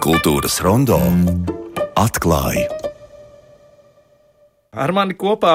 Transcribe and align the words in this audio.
Kultūras 0.00 0.54
rondo 0.64 0.96
atklāja. 2.00 2.70
Ar 4.72 4.94
mani 4.96 5.12
kopā 5.18 5.52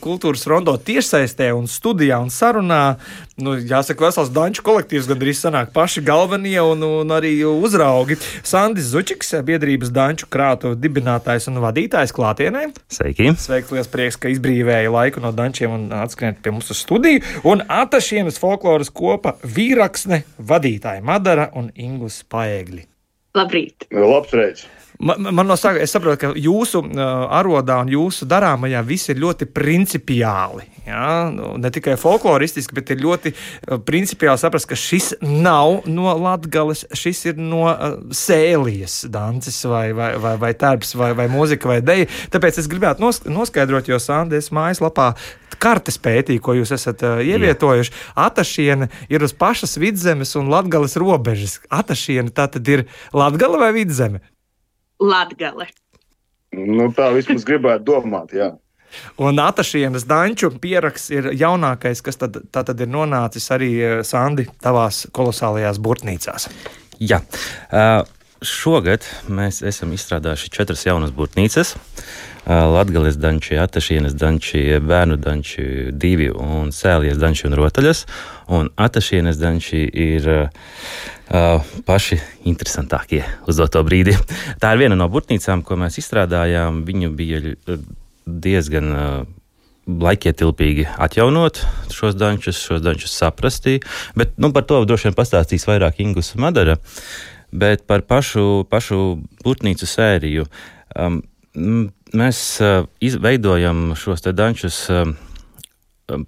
kultūras 0.00 0.46
rondo 0.48 0.72
tiešsaistē 0.80 1.50
un 1.52 1.66
studijā 1.68 2.16
un 2.22 2.32
sarunā, 2.32 2.96
nu, 3.36 3.58
jāsaka, 3.60 4.06
vesels 4.06 4.32
danču 4.32 4.64
kolektīvs 4.64 5.10
gandrīz 5.10 5.42
sanāk 5.44 5.74
paši 5.76 6.00
galvenie 6.06 6.56
un, 6.64 6.86
un 7.02 7.12
arī 7.12 7.34
uzraugi. 7.50 8.16
Sandis 8.46 8.88
Zučiks, 8.94 9.34
biedrības 9.44 9.92
danču 9.92 10.30
krātu 10.32 10.72
dibinātājs 10.72 11.50
un 11.52 11.60
vadītājs 11.66 12.16
klātienē. 12.16 12.70
Sveiki! 12.96 13.28
Sveiks, 13.44 13.76
liels 13.76 13.92
prieks, 13.92 14.16
ka 14.16 14.32
izbrīvēja 14.32 14.88
laiku 14.96 15.20
no 15.20 15.36
dančiem 15.36 15.76
un 15.76 15.86
atskriet 16.00 16.40
pie 16.40 16.56
mums 16.56 16.72
uz 16.72 16.80
studiju. 16.80 17.26
Un 17.44 17.66
Atašienas 17.68 18.40
folkloras 18.40 18.88
kopa 18.88 19.36
vīraksne 19.44 20.24
vadītāja 20.40 21.04
Madara 21.04 21.50
un 21.52 21.74
Inglis 21.76 22.22
Paēgļi. 22.24 22.86
Labrīt! 23.36 23.88
Labs 23.92 24.34
reids! 24.36 24.66
Man, 24.96 25.26
man 25.28 25.44
no 25.44 25.56
sākuma 25.60 25.84
es 25.84 25.92
saprotu, 25.92 26.16
ka 26.22 26.28
jūsu 26.40 26.80
uh, 26.86 27.26
arodā 27.36 27.82
un 27.84 27.90
jūsu 27.92 28.24
darāmajā 28.28 28.80
viss 28.88 29.10
ir 29.12 29.20
ļoti 29.20 29.48
principiāli. 29.52 30.64
Ja? 30.86 31.26
Nu, 31.34 31.50
ne 31.60 31.70
tikai 31.72 31.98
folkloristiski, 32.00 32.78
bet 32.78 32.94
ir 32.94 33.02
ļoti 33.04 33.34
uh, 33.34 33.76
principiāli 33.84 34.40
saprast, 34.40 34.70
ka 34.70 34.78
šis 34.80 35.12
nav 35.20 35.82
no 35.90 36.14
Latvijas, 36.16 36.86
šis 36.96 37.24
ir 37.32 37.40
no 37.40 37.66
uh, 37.68 37.98
sēlijas, 38.08 39.02
dances 39.12 39.60
vai, 39.68 39.90
vai, 39.96 40.14
vai, 40.22 40.36
vai 40.40 40.54
tērps 40.56 40.96
vai, 40.96 41.12
vai 41.18 41.28
mūzika 41.32 41.74
vai 41.74 41.82
deja. 41.84 42.08
Tāpēc 42.32 42.62
es 42.62 42.70
gribētu 42.72 43.04
nos, 43.04 43.20
noskaidrot, 43.28 43.92
jo 43.92 44.00
Sandēs 44.00 44.48
mājaslapā 44.54 45.12
kartes 45.62 45.98
pētīja, 46.02 46.42
ko 46.42 46.56
jūs 46.58 46.72
esat 46.76 47.02
uh, 47.06 47.22
ievietojuši. 47.24 47.94
Atašiena 48.26 48.90
ir 49.12 49.24
uz 49.26 49.34
pašas 49.36 49.76
vidzemes 49.80 50.34
un 50.38 50.50
Latvijas 50.52 50.96
robežas. 51.00 51.58
Atašiena 51.70 52.34
tā 52.34 52.48
tad 52.52 52.68
ir 52.68 52.86
Latvija 53.16 53.50
vai 53.60 53.72
vidzeme? 53.76 54.22
Latgale. 55.02 55.68
Nu, 56.56 56.88
tā 56.96 57.10
vismaz 57.12 57.44
gribētu 57.44 57.84
domāt, 57.90 58.32
jā. 58.36 58.54
Un 59.20 59.40
Atašienas 59.42 60.06
danču 60.08 60.50
pieraksts 60.62 61.10
ir 61.12 61.28
jaunākais, 61.36 62.00
kas 62.04 62.16
tad, 62.20 62.38
tad 62.54 62.80
ir 62.80 62.88
nonācis 62.88 63.50
arī 63.52 63.70
Sandi 64.06 64.46
tavās 64.62 65.04
kolosālajās 65.12 65.80
burtnīcās. 65.82 66.48
Jā. 67.02 67.20
Uh, 67.68 68.06
šogad 68.44 69.06
mēs 69.28 69.62
esam 69.66 69.92
izstrādājuši 69.96 70.52
četras 70.52 70.86
jaunas 70.86 71.12
burtnīcas. 71.16 71.74
Uh, 71.76 72.62
Latvijas 72.70 73.18
danči, 73.18 73.56
Atašienas 73.58 74.14
danči, 74.14 74.62
Bērnu 74.80 75.16
danči, 75.18 75.90
divi 75.92 76.30
un 76.30 76.70
Sēlijas 76.74 77.18
danči 77.18 77.48
un 77.48 77.58
rotaļas. 77.58 78.06
Un 78.54 78.70
Atašienas 78.76 79.40
danči 79.42 79.84
ir 79.90 80.30
uh, 80.30 80.66
Uh, 81.26 81.58
paši 81.82 82.20
interesantākie 82.46 83.24
uz 83.50 83.58
to 83.58 83.80
brīdi. 83.82 84.12
Tā 84.62 84.76
ir 84.76 84.84
viena 84.84 84.94
no 84.94 85.08
burtnīcām, 85.10 85.64
ko 85.66 85.74
mēs 85.74 85.98
izstrādājām. 85.98 86.84
Viņu 86.86 87.08
bija 87.18 87.40
diezgan 88.22 88.92
uh, 88.94 89.24
laikietilpīgi 89.86 90.86
atjaunot 91.02 91.64
šos 91.94 92.14
dančus, 92.14 92.60
šos 92.62 92.84
dančus 92.84 93.18
saprastī. 93.18 93.80
Bet 94.14 94.38
nu, 94.38 94.52
par 94.54 94.68
to 94.70 94.84
droši 94.86 95.08
vien 95.08 95.18
pastāstīs 95.18 95.66
vairāk 95.66 95.98
Ingus 96.06 96.36
Madara. 96.38 96.78
Bet 97.56 97.86
par 97.88 98.04
pašu, 98.08 98.66
pašu 98.70 99.00
burtnīcu 99.44 99.88
sēriju. 99.88 100.44
Um, 100.96 101.22
mēs 102.16 102.42
uh, 102.60 102.84
izveidojam 103.00 103.94
šos 103.96 104.26
dančus, 104.36 104.82
uh, 104.92 105.08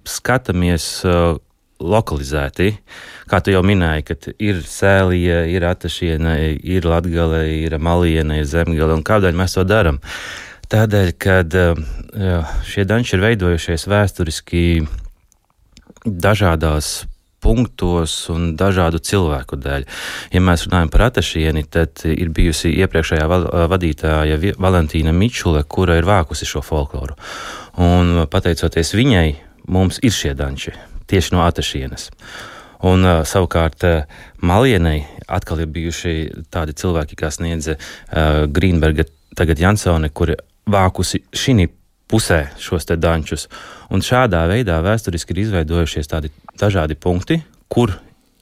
skatāmies. 0.09 0.89
Uh, 1.05 1.37
lokalizēti. 1.79 2.73
Kā 3.29 3.39
tu 3.43 3.53
jau 3.53 3.61
minēji, 3.63 4.05
kad 4.09 4.27
ir 4.35 4.61
sēlija, 4.67 5.45
ir 5.47 5.65
atašiena, 5.67 6.35
ir 6.59 6.87
latgale, 6.87 7.45
ir 7.55 7.77
maliena, 7.79 8.39
ir 8.39 8.47
zemgale, 8.49 8.97
un 8.97 9.05
kādēļ 9.05 9.37
mēs 9.39 9.55
to 9.55 9.65
darām? 9.67 10.01
Tādēļ, 10.69 11.13
ka 11.17 11.39
šie 12.67 12.85
danči 12.85 13.15
ir 13.15 13.23
veidojušies 13.23 13.87
vēsturiski 13.89 14.63
dažādās 16.05 17.07
punktos 17.43 18.15
un 18.33 18.53
dažādu 18.59 18.99
cilvēku 19.03 19.59
dēļ. 19.59 19.87
Ja 20.35 20.43
mēs 20.43 20.67
runājam 20.67 20.91
par 20.93 21.07
atašieni, 21.09 21.65
tad 21.71 22.03
ir 22.09 22.33
bijusi 22.35 22.73
iepriekšējā 22.83 23.25
vadītāja 23.71 24.39
Valentīna 24.59 25.15
Mičule, 25.15 25.63
kura 25.63 25.99
ir 25.99 26.07
vākusi 26.09 26.47
šo 26.49 26.63
folkloru. 26.65 27.17
Un 27.79 28.25
pateicoties 28.31 28.93
viņai, 28.97 29.27
mums 29.71 30.01
ir 30.03 30.15
šie 30.15 30.35
danči 30.37 30.75
tieši 31.09 31.33
no 31.35 31.43
atašienes. 31.47 32.09
Un, 32.85 33.03
uh, 33.03 33.23
savukārt, 33.27 33.83
uh, 33.83 34.19
Malienai 34.45 35.01
atkal 35.27 35.65
ir 35.65 35.71
bijuši 35.73 36.45
tādi 36.53 36.75
cilvēki, 36.79 37.17
kā 37.19 37.31
sniedza 37.33 37.75
uh, 37.75 38.45
Grīnberga, 38.47 39.03
tagad 39.35 39.59
Jansone, 39.59 40.11
kuri 40.15 40.37
vākusi 40.69 41.23
šī 41.35 41.57
pusē 42.09 42.47
šos 42.59 42.87
te 42.89 42.97
dančus. 42.97 43.47
Un 43.93 44.03
šādā 44.05 44.41
veidā 44.49 44.79
vēsturiski 44.85 45.35
ir 45.35 45.43
izveidojušies 45.45 46.09
tādi 46.09 46.33
dažādi 46.59 46.97
punkti, 46.97 47.41
kur 47.69 47.93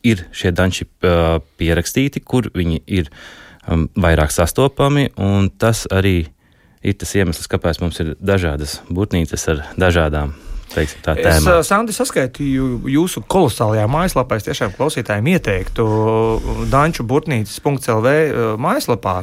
ir 0.08 0.24
šie 0.36 0.54
danči 0.56 0.88
uh, 0.88 1.38
pierakstīti, 1.60 2.24
kur 2.24 2.48
viņi 2.56 2.82
ir 2.88 3.12
um, 3.68 3.88
vairāk 4.00 4.32
sastopami, 4.32 5.10
un 5.20 5.52
tas 5.52 5.86
arī 5.92 6.18
ir 6.88 6.98
tas 7.00 7.14
iemesls, 7.18 7.50
kāpēc 7.52 7.82
mums 7.84 8.00
ir 8.04 8.14
dažādas 8.20 8.80
būtnīcas 8.88 9.48
ar 9.52 9.64
dažādām 9.80 10.36
teiksim, 10.72 11.02
tā 11.04 11.16
tēma. 11.18 11.36
Es, 11.36 11.48
uh, 11.48 11.64
Sandi, 11.66 11.96
saskaitīju 11.96 12.88
jūsu 12.94 13.24
kolosālajā 13.28 13.88
mājaslapā. 13.92 14.40
Es 14.40 14.48
tiešām 14.48 14.76
klausītājiem 14.78 15.32
ieteiktu 15.36 15.88
Danču 16.72 17.08
Burtnīcas.lv 17.08 18.14
mājaslapā. 18.62 19.18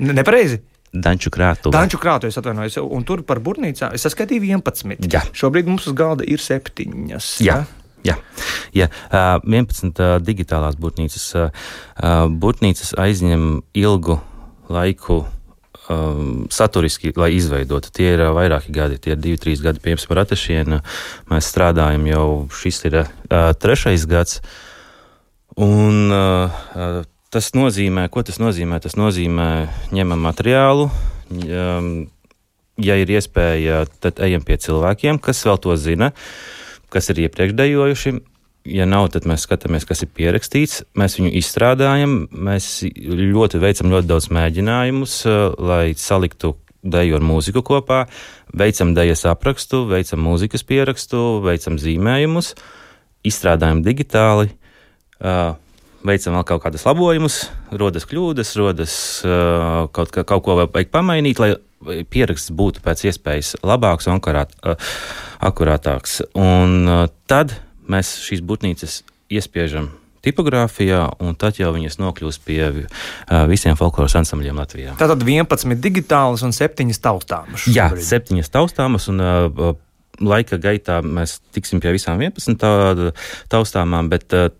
Nepareizi. 0.00 0.60
Danču 0.90 1.30
krātuve. 1.30 1.70
Danču 1.74 2.00
krātuve, 2.02 2.34
atvainojos. 2.34 2.80
Un 2.82 3.04
tur 3.06 3.22
par 3.26 3.38
burtnīcām 3.44 3.94
es 3.94 4.02
saskaitīju 4.06 4.48
11. 4.48 5.06
Jā. 5.12 5.22
Šobrīd 5.36 5.70
mums 5.70 5.86
uz 5.86 5.94
galda 5.98 6.26
ir 6.26 6.42
7. 6.42 7.12
Jā. 7.44 7.60
Jā, 8.02 8.16
jā. 8.74 8.88
Uh, 9.12 9.36
11 9.44 10.00
uh, 10.00 10.16
digitālās 10.24 10.78
būtnīcas. 10.80 11.26
Uh, 11.36 12.24
būtnīcas 12.42 12.94
aizņem 12.98 13.44
ilgu 13.76 14.16
laiku 14.72 15.20
um, 15.90 16.48
saturiski, 16.50 17.12
lai 17.16 17.32
izveidotu. 17.36 17.92
Tie 17.94 18.08
ir 18.14 18.24
uh, 18.24 18.32
vairāki 18.36 18.74
gadi, 18.74 18.98
tie 19.02 19.14
ir 19.14 19.22
divi, 19.22 19.38
trīs 19.40 19.62
gadi, 19.64 19.82
piemēram, 19.84 20.14
ar 20.14 20.22
Atašienu. 20.24 20.80
Mēs 21.30 21.52
strādājam 21.52 22.08
jau, 22.10 22.26
šis 22.62 22.82
ir 22.90 22.98
uh, 23.02 23.10
trešais 23.60 24.08
gads. 24.10 24.40
Un, 25.60 26.08
uh, 26.14 27.02
tas 27.30 27.52
nozīmē, 27.56 28.08
ko 28.12 28.24
tas 28.26 28.40
nozīmē? 28.42 28.80
Tas 28.82 28.98
nozīmē, 28.98 29.50
ņemam 29.94 30.26
materiālu. 30.26 30.90
Ja 32.80 32.96
ir 32.96 33.12
iespēja, 33.12 33.84
tad 34.00 34.22
ejam 34.24 34.42
pie 34.46 34.56
cilvēkiem, 34.60 35.20
kas 35.22 35.44
vēl 35.46 35.60
to 35.62 35.76
zina, 35.76 36.10
kas 36.90 37.12
ir 37.12 37.26
iepriekš 37.26 37.56
dejojuši 37.58 38.16
ja 38.68 38.86
nav, 38.88 39.08
tad 39.14 39.26
mēs 39.28 39.44
skatāmies, 39.46 39.86
kas 39.88 40.04
ir 40.04 40.10
pierakstīts. 40.16 40.82
Mēs 40.98 41.18
viņu 41.18 41.32
izstrādājam, 41.40 42.16
mēs 42.30 42.82
ļoti 42.86 43.60
veicam 43.62 43.92
ļoti 43.92 44.10
daudz 44.10 44.28
mēģinājumus, 44.34 45.14
eh, 45.26 45.38
lai 45.58 45.84
saliktu 45.96 46.56
deju 46.82 47.16
ar 47.16 47.24
mūziku 47.24 47.62
kopā, 47.62 48.06
veicam 48.56 48.94
dejas 48.94 49.26
aprakstu, 49.28 49.86
veicam 49.88 50.20
mūzikas 50.24 50.64
pierakstu, 50.64 51.42
veicam 51.44 51.76
zīmējumus, 51.76 52.54
izstrādājam 53.22 53.82
digitāli. 53.84 54.50
Uh, 55.20 55.52
veicam 56.06 56.36
vēl 56.38 56.46
kaut 56.48 56.62
kādus 56.64 56.86
labojumus, 56.88 57.40
rodas 57.72 58.06
kļūdas, 58.08 58.54
rodas 58.60 58.94
uh, 59.26 59.86
kaut, 59.94 60.12
ka, 60.14 60.24
kaut 60.28 60.44
ko 60.46 60.56
vajag 60.62 60.92
pamainīt, 60.92 61.40
lai 61.42 61.54
pieraksts 62.12 62.52
būtu 62.56 62.82
pēc 62.84 63.06
iespējas 63.08 63.54
labāks 63.66 64.08
un 64.08 64.18
akurāt, 64.18 64.52
uh, 64.64 64.90
akurātāks. 65.44 66.20
Un 66.38 66.84
uh, 66.88 67.06
tad 67.30 67.56
mēs 67.90 68.18
šīs 68.24 68.44
būtnīcas 68.46 69.00
iespiežam 69.32 69.90
tipogrāfijā, 70.24 71.04
un 71.24 71.36
tad 71.40 71.56
jau 71.60 71.70
viņas 71.72 71.96
nokļūst 72.00 72.42
pie 72.44 72.60
uh, 72.68 72.88
visiem 73.48 73.76
folkloras 73.80 74.18
ansambļiem 74.20 74.60
Latvijā. 74.60 74.96
Tātad 75.00 75.24
11 75.24 75.80
digitālas 75.80 76.44
un 76.44 76.52
7 76.56 76.92
taustāmas. 77.00 77.68
Jā, 77.72 77.90
7 77.96 78.40
taustāmas. 78.52 79.08
Un, 79.12 79.24
uh, 79.24 79.70
Laika 80.20 80.58
gaitā 80.60 80.98
mēs 81.00 81.38
tiksim 81.54 81.80
pie 81.80 81.94
visām 81.94 82.20
11 82.20 82.58
taustāmām, 83.48 84.10
bet 84.12 84.34
uh, 84.36 84.50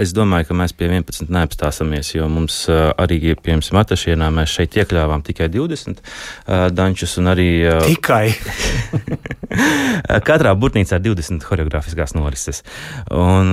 Es 0.00 0.14
domāju, 0.16 0.48
ka 0.48 0.56
mēs 0.56 0.72
pie 0.72 0.86
11 0.88 1.28
neapstāsimies, 1.32 2.14
jo 2.14 2.28
mums 2.32 2.62
arī, 2.72 3.18
piemēram, 3.36 3.60
Matašienā 3.76 4.30
mēs 4.32 4.54
šeit 4.56 4.78
iekļāvām 4.80 5.24
tikai 5.26 5.50
20 5.52 6.00
uh, 6.00 6.66
dančus 6.72 7.18
un 7.20 7.28
arī. 7.34 7.50
Tikai. 7.84 8.24
katrā 10.30 10.56
būtnīcā 10.56 10.98
ir 10.98 11.06
20 11.12 11.44
choreogrāfiskās 11.44 12.16
norises. 12.16 12.64
Un, 13.12 13.52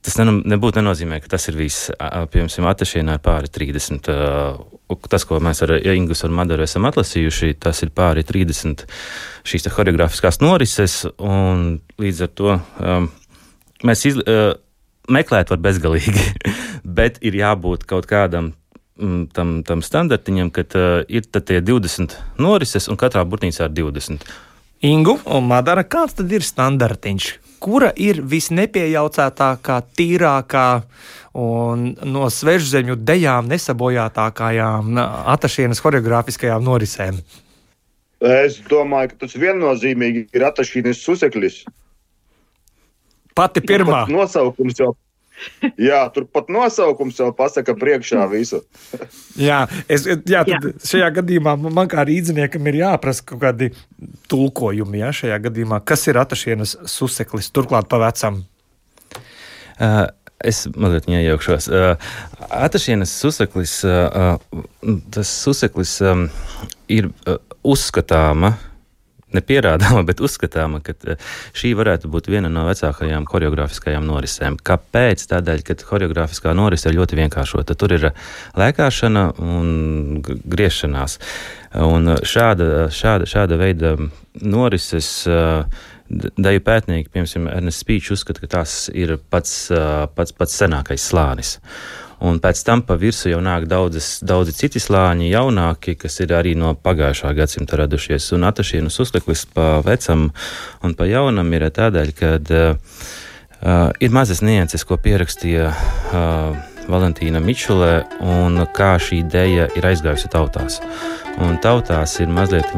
Tas 0.00 0.14
ne, 0.16 0.32
nebūtu 0.48 0.80
nenozīmē, 0.80 1.18
ka 1.20 1.34
tas 1.34 1.44
ir 1.50 1.58
viss. 1.60 1.90
Piemēram, 2.32 2.68
Atašienā 2.70 3.18
ir 3.18 3.24
pāri 3.24 3.50
30. 3.52 4.08
Tas, 5.12 5.26
ko 5.28 5.36
mēs 5.44 5.60
ar 5.66 5.74
Ingus 5.92 6.24
un 6.24 6.32
Madaru 6.38 6.64
esam 6.64 6.88
atlasījuši, 6.88 7.52
tas 7.60 7.82
ir 7.84 7.92
pāri 7.92 8.24
30 8.24 8.86
šīs 9.44 9.68
choreogrāfiskās 9.68 10.40
norises. 10.40 11.02
Līdz 12.00 12.24
ar 12.24 12.32
to 12.32 12.56
um, 12.56 13.10
mēs 13.86 14.04
iz, 14.10 14.20
uh, 14.20 14.54
meklēt 15.10 15.52
var 15.52 15.60
bezgalīgi, 15.64 16.24
bet 16.98 17.20
ir 17.24 17.38
jābūt 17.40 17.86
kaut 17.88 18.08
kādam 18.10 18.52
mm, 19.00 19.26
tam, 19.36 19.60
tam 19.66 19.84
standartiņam, 19.84 20.52
ka 20.54 20.66
uh, 20.68 20.86
ir 21.08 21.26
tie 21.26 21.60
20 21.64 22.16
norises 22.40 22.88
un 22.90 23.00
katrā 23.00 23.24
burtnīcā 23.26 23.68
ir 23.68 23.76
20. 23.82 24.30
Ingu 24.88 25.18
un 25.28 25.44
Madara, 25.44 25.84
kāds 25.84 26.16
tad 26.16 26.30
ir 26.32 26.44
standartiņš? 26.44 27.30
Kura 27.60 27.90
ir 28.00 28.22
visnepiejaucētākā, 28.24 29.74
tīrākā 29.92 30.68
un 31.36 31.90
no 32.08 32.30
svežzeņu 32.32 32.96
dejām 33.04 33.50
nesabojātākajām 33.50 34.96
atašienas 35.34 35.82
choreogrāfiskajām 35.84 36.64
norisēm? 36.64 37.20
Es 38.24 38.56
domāju, 38.68 39.12
ka 39.12 39.26
tas 39.26 39.36
viennozīmīgi 39.40 40.26
ir 40.36 40.46
atašīnis 40.48 41.04
suseklis. 41.04 41.60
Pati 43.38 43.62
pirmā. 43.64 44.04
Pat 44.04 44.12
nosaukums 44.14 44.78
jau 44.80 44.94
Jā, 45.80 46.02
tur 46.12 46.26
pat 46.28 46.50
nosaukums 46.52 47.18
jau 47.20 47.30
pasaka 47.36 47.74
priekšā 47.78 48.26
visu. 48.28 48.60
jā, 49.48 49.62
es, 49.88 50.06
jā, 50.28 50.42
jā. 50.44 50.60
šajā 50.84 51.10
gadījumā 51.20 51.54
man 51.62 51.90
kā 51.90 52.04
rīzniekam 52.04 52.68
ir 52.68 52.80
jāprasa 52.82 53.24
kaut 53.32 53.42
kādi 53.44 53.70
tulkojumi. 54.28 55.00
Jā, 55.00 55.12
šajā 55.22 55.40
gadījumā, 55.48 55.80
kas 55.86 56.06
ir 56.12 56.20
atašienas 56.20 56.76
suseklis, 56.90 57.50
turklāt 57.56 57.90
pa 57.90 58.02
vecam? 58.04 58.42
Uh, 59.80 60.06
Es 60.40 60.62
mazliet 60.72 61.04
iejaukšos. 61.04 61.66
Uh, 61.68 62.12
Atašienas 62.48 63.10
suseklis, 63.12 63.74
uh, 63.84 64.38
uh, 64.48 64.94
tas 65.12 65.28
suseklis 65.28 65.98
um, 66.00 66.22
ir 66.88 67.10
uh, 67.28 67.36
uzskatāma 67.60 68.54
nepierādāma, 69.36 70.02
bet 70.08 70.22
uzskatāma, 70.24 70.80
ka 70.84 70.94
eh, 71.06 71.20
šī 71.56 71.72
varētu 71.78 72.10
būt 72.12 72.30
viena 72.32 72.50
no 72.52 72.66
vecākajām 72.68 73.28
choreogrāfiskajām 73.30 74.06
norisēm. 74.08 74.58
Kāpēc? 74.66 75.26
Tādēļ, 75.30 75.64
ka 75.66 75.78
choreogrāfiskā 75.84 76.54
norise 76.56 76.90
ir 76.90 76.98
ļoti 76.98 77.20
vienkāršota. 77.20 77.76
Tur 77.78 77.96
ir 77.96 78.10
lēkāšana 78.58 79.24
un 79.44 80.20
griešanās. 80.24 81.20
Un 81.86 82.16
šāda, 82.26 82.90
šāda, 82.90 83.28
šāda 83.30 83.60
veida 83.60 83.94
norises. 84.42 85.28
Deju 86.10 86.62
pētnieki, 86.66 87.06
piemēram, 87.14 87.44
Ernsts 87.52 87.84
Spīčs, 87.84 88.10
uzskata, 88.16 88.42
ka 88.42 88.48
tas 88.56 88.72
ir 88.90 89.12
pats, 89.30 89.68
pats, 90.16 90.34
pats 90.34 90.56
senākais 90.58 91.04
slānis. 91.06 91.52
Un 92.20 92.36
pēc 92.42 92.60
tam 92.66 92.82
pa 92.84 92.98
virsmu 93.00 93.32
jau 93.32 93.40
nāk 93.44 93.64
daudzas, 93.70 94.18
daudzi 94.20 94.52
citi 94.56 94.82
slāņi, 94.82 95.30
jaunāki, 95.32 95.96
kas 96.00 96.20
ir 96.20 96.34
arī 96.36 96.52
no 96.58 96.74
pagājušā 96.76 97.32
gadsimta 97.38 97.78
radušies. 97.80 98.30
Un 98.36 98.44
atašienas 98.50 99.00
uzliklis 99.00 99.46
pa 99.54 99.78
vecam 99.86 100.28
un 100.84 100.96
pa 100.98 101.08
jaunam 101.08 101.52
ir 101.56 101.64
tādēļ, 101.80 102.12
ka 102.18 102.34
uh, 102.74 103.88
ir 104.00 104.12
mazas 104.12 104.44
nianses, 104.44 104.84
ko 104.84 105.00
pierakstīja. 105.00 105.72
Uh, 106.10 106.66
Valentīna 106.90 107.38
Mičulē, 107.44 108.00
un 108.26 108.64
kā 108.74 108.96
šī 108.98 109.20
ideja 109.22 109.68
ir 109.78 109.86
aizgājusi 109.86 110.32
tautās. 110.32 110.80
Un 111.38 111.60
tautās 111.62 112.18
ir 112.18 112.32
mazliet 112.34 112.74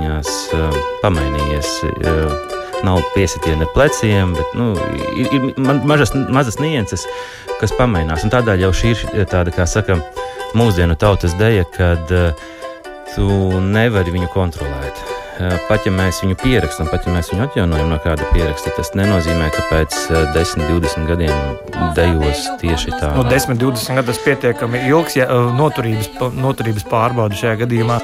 uh, 0.52 0.80
pamainījies. 1.00 1.76
Uh, 1.88 2.51
nav 2.86 3.02
piesitiena 3.14 3.66
pleciem, 3.74 4.34
bet 4.36 4.56
nu, 4.58 4.72
ir, 5.16 5.30
ir 5.32 5.48
mažas, 5.86 6.14
mazas 6.32 6.58
nianses, 6.62 7.06
kas 7.60 7.74
pamainās. 7.78 8.26
Un 8.26 8.32
tādēļ 8.34 8.66
jau 8.66 8.72
šī 8.82 8.94
ir 9.12 9.26
tāda, 9.30 9.54
kā 9.54 9.66
saka, 9.70 10.00
mūsdienu 10.58 10.96
tautas 10.98 11.36
deja, 11.38 11.64
kad 11.76 12.12
uh, 12.12 12.46
tu 13.14 13.26
nevari 13.62 14.14
viņu 14.14 14.30
kontrolēt. 14.32 15.02
Uh, 15.32 15.56
pat 15.68 15.86
ja 15.88 15.92
mēs 15.94 16.20
viņu 16.22 16.36
pierakstam, 16.42 16.90
pat 16.92 17.06
ja 17.06 17.14
mēs 17.14 17.32
viņu 17.32 17.46
atjaunojam 17.46 17.88
no 17.90 17.98
kāda 18.04 18.26
pieraksta, 18.34 18.74
tas 18.76 18.92
nenozīmē, 18.98 19.48
ka 19.54 19.64
pēc 19.70 19.96
uh, 20.10 20.26
10, 20.36 20.66
20 20.68 21.08
gadiem 21.08 21.92
dejos 21.96 22.44
tieši 22.60 22.94
tā. 22.98 23.14
No 23.16 23.24
10, 23.28 23.56
20 23.62 24.02
gadus 24.02 24.20
pietiekami 24.26 24.84
ilgs 24.90 25.16
ja, 25.18 25.30
noturības, 25.56 26.12
noturības 26.36 26.86
pārbauda 26.90 27.38
šajā 27.38 27.62
gadījumā. 27.64 28.02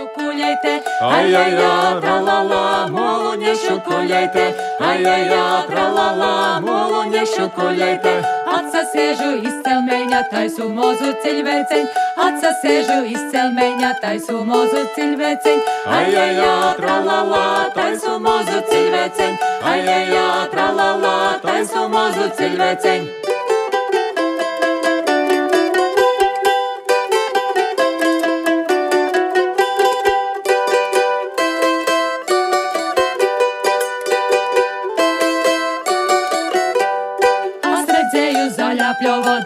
Ai, 0.99 1.29
ai, 1.31 1.53
ai, 1.55 2.01
tralala, 2.03 2.33
moloņiešu 2.33 2.35
koļaite, 2.35 2.35
ai, 2.35 2.59
ai, 2.59 2.68
ai, 4.81 5.05
tralala, 5.69 6.61
moloņiešu 6.65 7.49
koļaite. 7.57 8.15
Atsasēžu 8.49 9.31
izcelmeņa 9.45 10.23
taisu 10.33 10.69
mozu 10.73 11.13
ciļveceņ, 11.25 11.87
atsasēžu 12.27 12.99
izcelmeņa 13.13 13.93
taisu 14.03 14.43
mozu 14.49 14.85
ciļveceņ, 14.97 15.63
ai, 15.87 16.05
ai, 16.25 16.35
ai, 16.49 16.75
tralala, 16.81 17.47
taisu 17.77 18.19
mozu 18.25 18.61
ciļveceņ, 18.73 19.41
ai, 19.63 19.81
ai, 19.81 20.05
ai, 20.25 20.45
tralala, 20.55 21.17
taisu 21.45 21.89
mozu 21.93 22.31
ciļveceņ. 22.41 23.28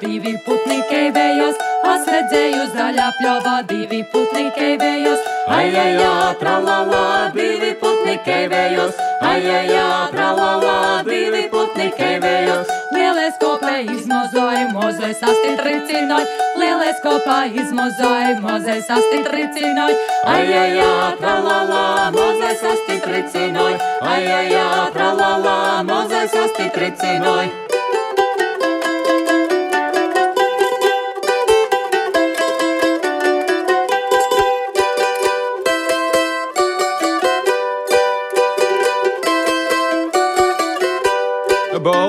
Divi 0.00 0.33
putni 0.47 0.79
keivējos, 0.89 1.59
es 1.93 2.05
redzēju 2.09 2.65
zaļā 2.73 3.09
pļovā 3.19 3.55
divi 3.69 4.03
putni 4.12 4.49
keivējos. 4.56 5.25
Ai, 5.53 5.73
ai, 5.75 5.89
jā, 5.99 6.12
tralalā, 6.41 7.33
divi 7.35 7.73
putni 7.81 8.15
keivējos, 8.25 9.00
ai, 9.21 9.41
ai, 9.43 9.65
jā, 9.69 9.89
tralalā, 10.15 10.77
divi 11.09 11.43
putni 11.53 11.91
keivējos. 11.99 12.71
Lielais 12.94 13.37
kopā 13.43 13.75
izmozoja, 13.83 14.69
mozais 14.71 15.21
astīt 15.33 15.65
ricinoja, 15.67 16.29
lielais 16.61 17.03
kopā 17.03 17.41
izmozoja, 17.50 18.39
mozais 18.44 18.89
astīt 18.99 19.29
ricinoja. 19.35 19.99
Ai, 20.31 20.47
ai, 20.47 20.71
jā, 20.79 20.94
tralalā, 21.19 21.85
mozais 22.15 22.65
astīt 22.73 23.11
ricinoja, 23.11 23.83
ai, 24.00 24.25
ai, 24.39 24.49
jā, 24.55 24.73
tralalā, 24.97 25.61
mozais 25.91 26.41
astīt 26.47 26.83
ricinoja. 26.87 27.71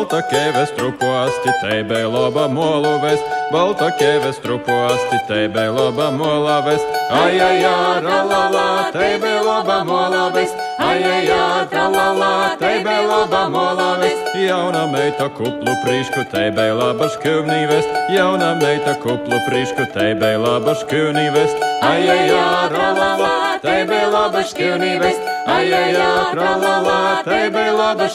Balta 0.04 0.20
kēves 0.28 0.72
truposti, 0.76 1.52
teibē 1.62 2.02
laba 2.12 2.50
molu 2.52 2.98
vest, 3.00 3.24
balta 3.54 3.88
kēves 3.96 4.42
truposti, 4.44 5.20
teibē 5.30 5.70
laba 5.72 6.10
mola 6.12 6.58
vest, 6.66 6.84
ai, 7.08 7.40
ai, 7.40 7.62
ralala, 8.04 8.92
teibē 8.92 9.32
laba 9.46 9.78
mola 9.88 10.26
vest, 10.36 10.60
ai, 10.84 11.00
ai, 11.08 11.30
ralala, 11.72 12.58
teibē 12.60 12.98
laba 13.08 13.46
mola 13.54 13.94
vest, 14.02 14.36
jauna 14.36 14.84
meita 14.92 15.30
kuplu 15.38 15.78
prīšku, 15.86 16.26
teibē 16.34 16.68
laba 16.76 17.08
škivnī 17.16 17.62
vest, 17.72 17.88
jauna 18.12 18.58
meita 18.60 18.98
kuplu 19.06 19.40
prīšku, 19.48 19.88
teibē 19.96 20.34
laba 20.36 20.76
škivnī 20.84 21.30
vest, 21.32 21.64
ai, 21.80 22.04
ai, 22.12 22.28
ralala, 22.76 23.56
teibē 23.64 24.04
laba 24.12 24.44
škivnī 24.52 24.98
vest, 25.00 25.24
ai, 25.48 25.72
ai, 25.72 25.96
ralala, 26.36 27.24
teibē 27.24 27.72
laba 27.72 28.12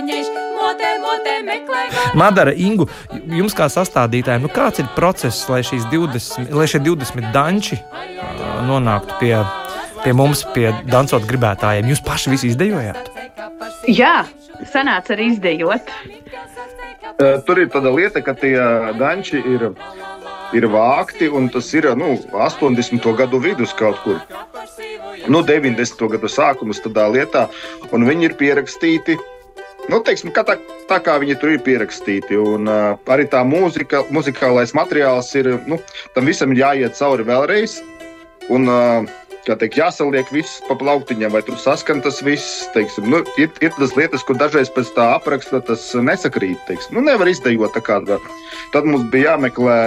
škivnī 0.00 0.20
vest. 0.20 2.14
Madara, 2.14 2.52
Ingu, 2.56 2.86
jums 3.30 3.54
kā 3.56 3.68
sastādītājiem, 3.70 4.44
nu 4.44 4.50
kāds 4.52 4.82
ir 4.82 4.88
process, 4.96 5.48
lai, 5.50 5.62
20, 5.62 6.52
lai 6.56 6.66
šie 6.70 6.80
20 6.84 7.30
danči 7.34 7.78
uh, 7.78 8.60
nonāktu 8.68 9.18
pie, 9.20 9.34
pie 10.04 10.14
mums, 10.16 10.44
pie 10.54 10.70
dancot 10.90 11.26
gribētājiem? 11.28 11.90
Jūs 11.92 12.04
paši 12.06 12.34
visi 12.34 12.50
izdejojāt? 12.52 13.10
Jā, 13.88 14.24
sanāca 14.72 15.14
arī 15.16 15.30
izdejot. 15.34 15.92
Tur 17.46 17.60
ir 17.60 17.68
tāda 17.72 17.92
lieta, 17.92 18.22
ka 18.24 18.32
tie 18.38 18.56
danči 18.96 19.40
ir, 19.44 19.66
ir 20.56 20.68
vākti, 20.72 21.28
un 21.28 21.50
tas 21.52 21.68
ir 21.76 21.90
nu, 21.98 22.14
80. 22.32 23.10
gadu 23.16 23.40
vidus 23.42 23.74
kaut 23.76 24.00
kur. 24.04 24.20
Nu, 25.28 25.42
90. 25.44 26.06
gadu 26.14 26.30
sākums 26.32 26.80
tādā 26.80 27.04
lietā, 27.12 27.48
un 27.92 28.06
viņi 28.08 28.30
ir 28.30 28.38
pierakstīti 28.40 29.18
Nu, 29.88 30.00
teiksim, 30.04 30.32
tā, 30.36 30.44
tā 30.90 30.98
kā 31.02 31.16
viņi 31.22 31.38
tur 31.40 31.54
ir 31.54 31.62
pierakstīti. 31.64 32.36
Un, 32.36 32.68
uh, 32.68 32.98
arī 33.10 33.24
tā 33.30 33.40
mūzika, 33.46 34.04
muzikālais 34.12 34.74
materiāls 34.76 35.32
ir. 35.38 35.54
Nu, 35.70 35.80
tam 36.14 36.28
visam 36.28 36.52
ir 36.52 36.62
jāiet 36.64 36.98
cauri 36.98 37.26
vēlreiz. 37.26 37.78
Un, 38.52 38.68
uh, 38.68 39.08
kā 39.46 39.56
teikt, 39.58 39.78
jāsaliek 39.80 40.28
viss 40.34 40.60
pa 40.68 40.76
plauktiņam, 40.78 41.32
vai 41.34 41.42
tur 41.46 41.58
saskan 41.60 42.02
tas 42.04 42.20
viss. 42.26 42.66
Teiksim, 42.74 43.08
nu, 43.10 43.22
ir, 43.40 43.50
ir 43.64 43.74
tas 43.78 43.96
lietas, 43.96 44.24
kur 44.26 44.38
dažreiz 44.40 44.70
pēc 44.74 44.92
tā 44.96 45.10
apraksta 45.16 45.62
tas 45.64 45.88
nesakrīt. 45.96 46.60
Teiksim. 46.68 46.98
Nu, 46.98 47.06
nevar 47.08 47.30
izdejot 47.30 47.74
tā 47.76 47.84
kā. 47.84 48.00
Tad 48.74 48.86
mums 48.86 49.08
bija 49.12 49.34
jāmeklē 49.34 49.80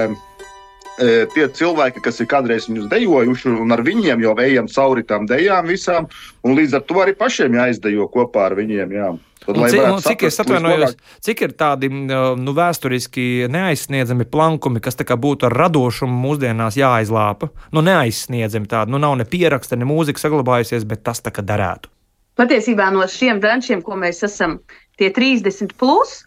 tie 1.33 1.47
cilvēki, 1.57 2.03
kas 2.05 2.21
ir 2.21 2.29
kādreiz 2.29 2.69
viņus 2.69 2.89
dejojuši, 2.91 3.53
un 3.63 3.73
ar 3.73 3.81
viņiem 3.85 4.23
jau 4.23 4.33
ejam 4.43 4.69
cauri 4.69 5.05
tām 5.09 5.27
dejām 5.29 5.69
visām, 5.69 6.09
un 6.45 6.57
līdz 6.57 6.79
ar 6.79 6.83
to 6.89 6.99
arī 7.01 7.15
pašiem 7.17 7.55
jāizdejo 7.57 8.09
kopā 8.13 8.49
ar 8.49 8.57
viņiem. 8.59 8.93
Jā. 8.93 9.13
Tad, 9.43 9.57
un, 9.57 9.65
cik, 9.67 9.81
un 9.83 9.99
cik, 9.99 10.21
saprast, 10.31 10.39
atvainojos, 10.45 10.93
cik 11.25 11.41
ir 11.43 11.53
tādi 11.59 11.89
nu, 11.91 12.53
vēsturiski 12.55 13.49
neaizsniedzami 13.51 14.27
plankumi, 14.31 14.79
kas 14.83 14.95
būtu 14.95 15.49
ar 15.49 15.57
radošumu 15.65 16.15
mūsdienās 16.27 16.77
jāizlāpa? 16.79 17.49
Nu, 17.75 17.83
neaizsniedzami 17.83 18.69
tādi, 18.71 18.93
nu, 18.95 19.01
nav 19.03 19.17
ne 19.19 19.27
pieraksta, 19.27 19.75
ne 19.75 19.87
mūzika 19.89 20.23
saglabājusies, 20.23 20.87
bet 20.87 21.03
tas 21.03 21.19
tā 21.25 21.33
kā 21.35 21.43
darētu. 21.43 21.91
Patiesībā 22.39 22.87
no 22.93 23.03
šiem 23.05 23.41
dančiem, 23.43 23.83
ko 23.85 23.97
mēs 23.99 24.23
esam, 24.25 24.57
tie 24.97 25.11
30 25.13 25.75
plus, 25.77 26.21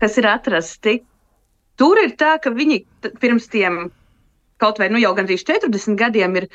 kas 0.00 0.16
ir 0.18 0.26
atrasti, 0.30 0.96
tur 1.78 2.00
ir 2.00 2.16
tā, 2.18 2.38
ka 2.42 2.50
viņi 2.54 2.80
pirms 3.20 3.50
tiem 3.52 3.84
kaut 4.62 4.78
vai 4.78 4.90
nu 4.92 5.00
jau 5.02 5.14
gandrīz 5.16 5.44
40 5.46 5.98
gadiem 5.98 6.36
ir 6.40 6.48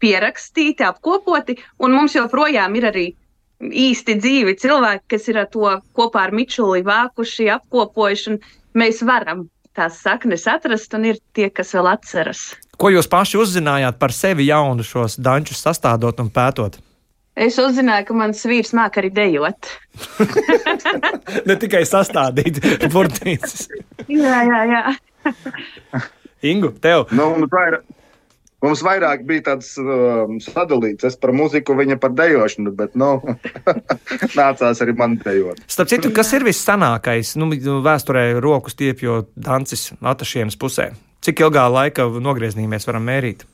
pierakstīti, 0.00 0.84
apkopoti, 0.84 1.58
un 1.78 1.94
mums 1.94 2.16
joprojām 2.16 2.74
ir 2.76 2.88
arī 2.90 3.06
īsti 3.64 4.18
dzīvi 4.18 4.56
cilvēki, 4.60 5.04
kas 5.14 5.28
ir 5.30 5.40
to 5.52 5.70
kopā 5.96 6.26
ar 6.28 6.34
Mičuli 6.34 6.82
vākuši, 6.84 7.50
apkopojuši. 7.54 8.38
Mēs 8.74 9.02
varam 9.06 9.46
tās 9.74 10.00
saknes 10.02 10.46
atrast, 10.50 10.94
un 10.94 11.06
ir 11.12 11.20
tie, 11.34 11.48
kas 11.50 11.74
vēl 11.74 11.88
atceras. 11.94 12.54
Ko 12.78 12.90
jūs 12.90 13.08
paši 13.10 13.38
uzzinājāt 13.38 13.98
par 13.98 14.12
sevi 14.14 14.48
jaunu 14.48 14.82
šos 14.86 15.16
dančus 15.22 15.62
sastādot 15.62 16.20
un 16.22 16.30
pētot? 16.34 16.80
Es 17.34 17.56
uzzināju, 17.58 18.06
ka 18.06 18.14
mans 18.14 18.44
vīrs 18.46 18.70
māca 18.78 19.00
arī 19.02 19.10
dejot. 19.14 19.70
ne 21.48 21.56
tikai 21.58 21.82
sastādīt 21.86 22.60
burbuļsaktas. 22.94 23.66
jā, 24.06 24.42
jā, 24.46 24.60
jā. 24.70 26.04
Ingu, 26.44 26.74
tev. 26.84 27.08
Nu, 27.16 27.32
tā 27.50 27.68
ir 27.70 27.80
Mums 28.64 28.80
vairāk 28.80 29.26
bija 29.28 29.42
tāds 29.50 29.74
um, 29.76 30.38
sadalīts. 30.40 31.04
Es 31.04 31.18
par 31.20 31.34
muziku, 31.36 31.74
viņa 31.76 31.98
par 32.00 32.14
dejošanu, 32.16 32.72
bet 32.78 32.94
nu, 32.96 33.18
nācās 34.38 34.80
arī 34.80 34.94
man 34.96 35.18
dejot. 35.20 35.60
Starp 35.68 35.90
citu, 35.92 36.12
kas 36.16 36.32
ir 36.36 36.46
vissanākais 36.46 37.34
nu, 37.40 37.50
vēsturē 37.84 38.30
roku 38.40 38.72
stiepjo 38.72 39.26
dancis 39.36 39.90
atašienas 40.00 40.56
pusē? 40.60 40.92
Cik 41.24 41.44
ilgā 41.44 41.66
laika 41.72 42.08
nogriezienī 42.08 42.64
mēs 42.70 42.88
varam 42.88 43.04
mērīt? 43.08 43.44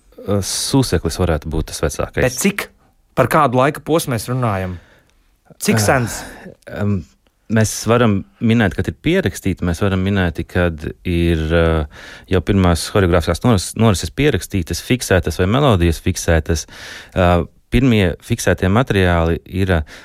Sūseklis 0.46 1.18
varētu 1.18 1.50
būt 1.50 1.72
tas 1.72 1.82
vecākais. 1.82 2.22
Bet 2.22 2.38
cik? 2.38 2.68
Par 3.18 3.26
kādu 3.32 3.58
laika 3.58 3.82
posmu 3.82 4.14
mēs 4.14 4.28
runājam? 4.30 4.78
Cik 5.58 5.82
sens? 5.82 6.20
Uh, 6.46 6.84
um, 6.84 6.98
Mēs 7.50 7.72
varam 7.90 8.20
minēt, 8.46 8.76
ka 8.76 8.84
ir 8.86 8.98
pierakstīti, 9.02 9.66
mēs 9.66 9.80
varam 9.82 10.04
minēt, 10.06 10.42
ka 10.50 10.68
ir 11.08 11.46
uh, 11.48 12.04
jau 12.30 12.42
pirmās 12.46 12.86
choreogrāfiskās 12.94 13.42
norises, 13.46 13.72
norises 13.80 14.14
pierakstītas, 14.14 14.84
fiksētas 14.86 15.40
vai 15.40 15.48
melodijas 15.50 16.02
fiksētas. 16.04 16.68
Uh, 17.14 17.48
pirmie 17.70 18.14
fiksētie 18.26 18.70
materiāli 18.70 19.40
ir 19.46 19.74
uh, 19.80 19.98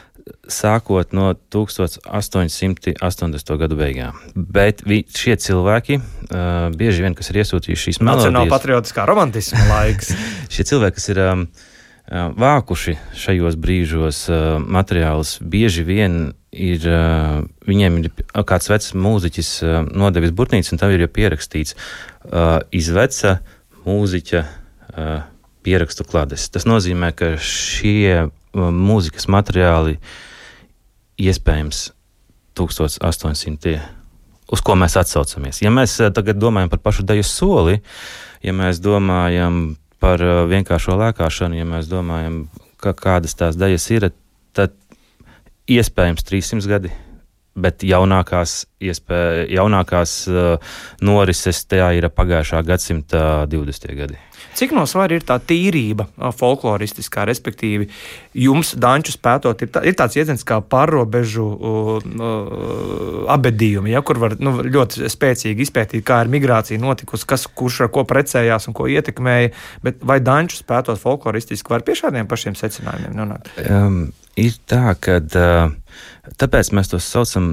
sākot 0.50 1.14
no 1.14 1.34
1880. 1.54 3.58
gadu 3.62 3.78
beigām. 3.78 4.18
Bet 4.36 4.82
vi, 4.88 5.04
šie 5.06 5.36
cilvēki, 5.42 6.00
uh, 6.00 6.06
bieži 6.75 7.06
vien, 7.06 7.16
kas 7.18 7.30
ir 7.32 7.42
iesūtījuši 7.44 7.90
šīs 7.90 8.02
melodijas, 8.02 8.25
Nacionāla 8.25 8.54
patriotiskā 8.54 9.02
romantisma 9.10 9.64
laiks. 9.70 10.08
šie 10.54 10.64
cilvēki, 10.72 10.98
kas 10.98 11.08
ir 11.14 11.18
um, 11.28 11.42
vākuši 12.12 12.97
šajos 13.17 13.57
brīžos 13.57 14.25
uh, 14.29 14.57
materiālus, 14.62 15.38
bieži 15.41 15.85
vien 15.88 16.33
ir, 16.55 16.85
viņiem 17.67 17.97
ir 18.00 18.12
kāds 18.47 18.69
vecs 18.71 18.93
mūziķis 18.95 19.50
nodevis 19.91 20.31
burtnīcu, 20.35 20.71
un 20.71 20.79
tam 20.79 20.93
ir 20.93 21.03
jau 21.03 21.12
pierakstīts 21.17 21.75
izveca 22.71 23.39
mūziķa 23.83 24.43
pierakstu 25.65 26.05
klades. 26.07 26.47
Tas 26.53 26.67
nozīmē, 26.69 27.12
ka 27.17 27.33
šie 27.41 28.29
mūzikas 28.55 29.27
materiāli 29.31 29.97
iespējams 31.19 31.89
1800. 32.55 33.77
Uz 34.53 34.62
ko 34.62 34.75
mēs 34.77 34.95
atsaucamies? 35.01 35.63
Ja 35.65 35.74
mēs 35.74 35.97
tagad 36.15 36.38
domājam 36.39 36.69
par 36.71 36.83
pašu 36.85 37.03
deju 37.07 37.25
soli, 37.25 37.79
ja 38.45 38.53
mēs 38.55 38.79
domājam 38.83 39.74
par 40.05 40.21
vienkāršo 40.51 40.93
lēkāšanu, 41.00 41.57
ja 41.57 41.65
mēs 41.65 41.88
domājam, 41.89 42.43
ka 42.81 42.93
kādas 42.93 43.33
tās 43.38 43.57
dejas 43.57 43.88
ir, 43.89 44.12
tad 44.53 44.75
iespējams 45.71 46.27
300 46.27 46.69
gadi. 46.69 46.91
Bet 47.55 47.85
jaunākās, 47.88 48.65
iespēja, 48.83 49.45
jaunākās 49.55 50.15
uh, 50.27 50.79
norises 51.00 51.62
tajā 51.71 51.93
ir 51.95 52.09
pagājušā 52.12 52.59
gadsimta 52.67 53.21
20. 53.47 53.93
gadi. 53.95 54.19
Cik 54.55 54.71
no 54.75 54.85
svara 54.88 55.17
ir 55.17 55.24
tā 55.27 55.35
tīrība 55.43 56.05
folkloristiskā, 56.35 57.25
respektīvi, 57.27 57.89
jums, 58.39 58.71
Dančus 58.79 59.17
pētot, 59.19 59.63
ir, 59.65 59.71
tā, 59.71 59.83
ir 59.88 59.97
tāds 60.00 60.15
jēdziens 60.15 60.45
kā 60.47 60.62
pārrobežu 60.63 61.45
uh, 61.45 61.89
uh, 62.00 63.17
abedījumi, 63.35 63.91
ja, 63.91 64.03
kur 64.05 64.19
var 64.21 64.38
nu, 64.39 64.57
ļoti 64.63 65.12
spēcīgi 65.12 65.67
izpētīt, 65.67 66.05
kā 66.07 66.21
ir 66.24 66.31
migrācija 66.31 66.79
notikusi, 66.79 67.27
kas, 67.27 67.47
kurš 67.51 67.85
ar 67.88 67.91
ko 67.95 68.05
precējās 68.07 68.69
un 68.71 68.77
ko 68.77 68.88
ietekmēja. 68.91 69.51
Bet 69.83 70.03
vai 70.07 70.21
Dančus 70.24 70.63
pētot 70.67 71.00
folkloristiski 71.03 71.75
var 71.75 71.83
pie 71.88 71.97
šādiem 72.00 72.31
pašiem 72.31 72.55
secinājumiem 72.59 73.15
nonākt? 73.19 73.51
Um, 73.67 74.05
ir 74.39 74.58
tā, 74.70 74.96
ka 75.00 75.20
tāpēc 76.39 76.72
mēs 76.75 76.92
to 76.92 77.00
saucam 77.04 77.51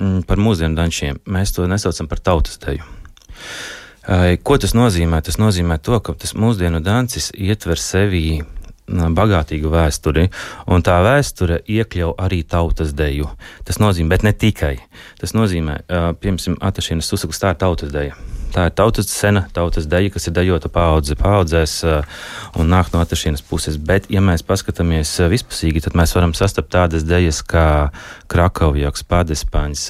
mm, 0.00 0.22
par 0.28 0.40
mūsdienu 0.40 0.78
dančiem. 0.78 1.20
Mēs 1.26 1.54
to 1.56 1.66
nesaucam 1.70 2.08
par 2.10 2.22
tautas 2.24 2.60
deju. 2.62 2.86
Ko 4.42 4.56
tas 4.58 4.72
nozīmē? 4.74 5.20
Tas 5.22 5.36
nozīmē 5.38 5.76
to, 5.84 6.00
ka 6.02 6.16
tas 6.18 6.32
mūsdienu 6.34 6.80
dancis 6.82 7.30
ietver 7.36 7.78
sevī 7.78 8.40
bagātīgu 8.90 9.70
vēsturi, 9.70 10.26
un 10.66 10.82
tā 10.82 10.96
vēsture 11.04 11.60
iekļauj 11.62 12.16
arī 12.18 12.42
tautas 12.42 12.94
deju. 12.96 13.28
Tas 13.68 13.78
nozīmē, 13.78 14.10
bet 14.16 14.26
ne 14.26 14.34
tikai. 14.34 14.74
Tas 15.20 15.36
nozīmē, 15.36 15.82
piemēram, 16.20 16.58
Atašīnas 16.58 17.12
Susaklis, 17.12 17.42
tā 17.42 17.54
ir 17.54 17.60
tautas 17.62 17.94
deja. 17.94 18.18
Tā 18.50 18.66
ir 18.66 18.74
tautas 18.74 19.10
sena, 19.12 19.44
tautas 19.54 19.86
deja, 19.90 20.10
kas 20.10 20.26
ir 20.26 20.34
dejota 20.34 20.70
paudze 20.72 21.14
paudzēs 21.18 21.74
un 22.58 22.70
nāk 22.72 22.90
no 22.94 23.02
atašienas 23.04 23.44
puses. 23.46 23.76
Bet, 23.78 24.08
ja 24.10 24.22
mēs 24.24 24.42
paskatāmies 24.46 25.12
vispusīgi, 25.30 25.82
tad 25.84 25.94
mēs 25.98 26.14
varam 26.16 26.34
sastapt 26.34 26.72
tādas 26.74 27.06
dejas 27.06 27.40
kā 27.46 27.90
Krakovjoks, 28.30 29.06
Padespāņs, 29.10 29.86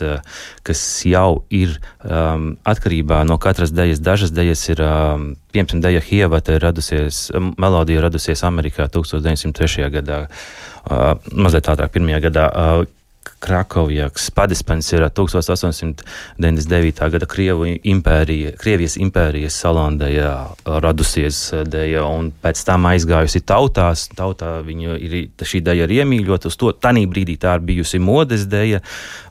kas 0.67 0.85
jau 1.09 1.43
ir 1.49 1.79
um, 2.05 2.55
atkarībā 2.69 3.23
no 3.29 3.40
katras 3.40 3.73
dejas. 3.73 4.02
Dažas 4.05 4.35
dejas 4.37 4.67
ir, 4.69 4.85
um, 4.85 5.31
piemēram, 5.55 5.81
deja 5.85 6.05
Hievata 6.05 6.57
ir 6.57 6.64
radusies, 6.64 7.29
melodija 7.61 8.05
radusies 8.05 8.45
Amerikā 8.45 8.90
1903. 8.93 9.88
gadā, 9.97 10.23
uh, 10.29 11.12
mazliet 11.33 11.73
ātrāk, 11.73 11.97
pirmajā 11.97 12.25
gadā. 12.29 12.49
Uh, 12.50 13.00
Krakovjaks, 13.40 14.28
Padispens 14.37 14.92
ir 14.92 15.00
1899. 15.09 17.11
gada 17.11 17.26
Krievu 17.26 17.66
impērija, 17.66 18.52
Krievijas 18.61 18.97
impērijas 19.00 19.56
salondējā 19.62 20.47
radusies 20.85 21.54
dēja 21.64 22.04
un 22.04 22.32
pēc 22.42 22.64
tam 22.68 22.87
aizgājusi 22.90 23.40
tautās. 23.49 24.09
Tautā 24.16 24.62
viņa 24.66 24.97
ir, 25.00 25.28
šī 25.40 25.61
dēja 25.64 25.85
ir 25.88 25.92
iemīļota 26.02 26.49
uz 26.52 26.56
to. 26.61 26.68
Tanī 26.76 27.06
brīdī 27.09 27.37
tā 27.40 27.56
ir 27.56 27.62
bijusi 27.70 27.99
modes 28.02 28.44
dēja, 28.50 28.80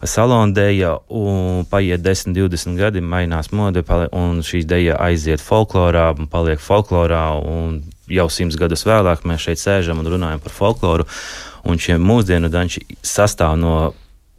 salondēja 0.02 0.92
un 1.14 1.66
paiet 1.70 2.02
10, 2.06 2.34
20 2.38 2.82
gadi, 2.82 3.00
mainās 3.06 3.52
mode 3.54 3.84
un 4.10 4.42
šī 4.46 4.60
dēja 4.66 4.98
aiziet 5.06 5.42
folklorā 5.44 6.14
paliek 6.32 6.60
folklorā 6.62 7.26
un 7.46 7.82
jau 8.10 8.28
simts 8.34 8.58
gadus 8.60 8.86
vēlāk 8.88 9.26
mēs 9.30 9.46
šeit 9.46 9.62
sēžam 9.62 10.02
un 10.02 10.10
runājam 10.16 10.42
par 10.44 10.56
folkloru. 10.56 11.08
Un 11.68 11.82
šie 11.82 11.98
mūsdienu 12.00 12.52
danči 12.54 12.86
sastāv 13.04 13.58
no 13.60 13.74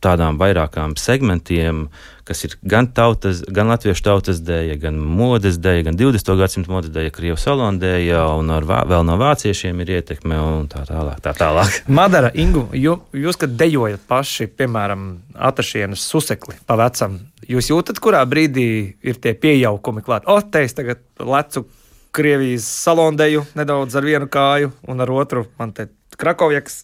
tādām 0.00 0.38
vairākām 0.40 0.94
segmentiem, 0.98 1.88
kas 2.28 2.44
ir 2.46 2.54
gan, 2.66 2.88
tautas, 2.94 3.42
gan 3.52 3.70
latviešu 3.72 4.04
tautas 4.06 4.40
dēļa, 4.44 4.76
gan 4.80 4.98
modes 5.00 5.58
dēļa, 5.62 5.86
gan 5.88 5.98
20. 5.98 6.30
gadsimta 6.40 6.72
modes 6.72 6.92
dēļa, 6.94 7.12
krievu 7.14 7.38
salondēja, 7.40 8.22
un 8.38 8.52
ar, 8.54 8.66
vēl 8.88 9.04
no 9.06 9.18
vāciešiem 9.20 9.82
ir 9.84 9.94
ietekme 9.98 10.38
un 10.40 10.70
tā 10.72 10.84
tālāk. 10.88 11.20
Tā 11.24 11.34
tālāk. 11.36 11.82
Madara, 12.00 12.32
Ingu, 12.40 12.68
jū, 12.76 12.96
jūs, 13.24 13.40
kad 13.40 13.56
dejojat 13.60 14.06
paši, 14.08 14.48
piemēram, 14.60 15.10
atašienas 15.50 16.06
susekli 16.12 16.56
pa 16.66 16.78
vecam, 16.80 17.18
jūs 17.50 17.72
jūtat, 17.72 18.00
kurā 18.02 18.24
brīdī 18.28 18.70
ir 19.04 19.20
tie 19.20 19.34
piejaukumi 19.36 20.04
klāt? 20.06 20.28
O, 20.30 20.40
te 20.40 20.64
es 20.68 20.76
tagad 20.76 21.04
lecu 21.20 21.66
Krievijas 22.10 22.64
salondēju 22.66 23.44
nedaudz 23.54 23.94
ar 23.94 24.02
vienu 24.02 24.26
kāju, 24.26 24.72
un 24.90 25.02
ar 25.04 25.12
otru 25.14 25.44
man 25.60 25.70
te 25.76 25.86
Krakovjaks. 26.20 26.82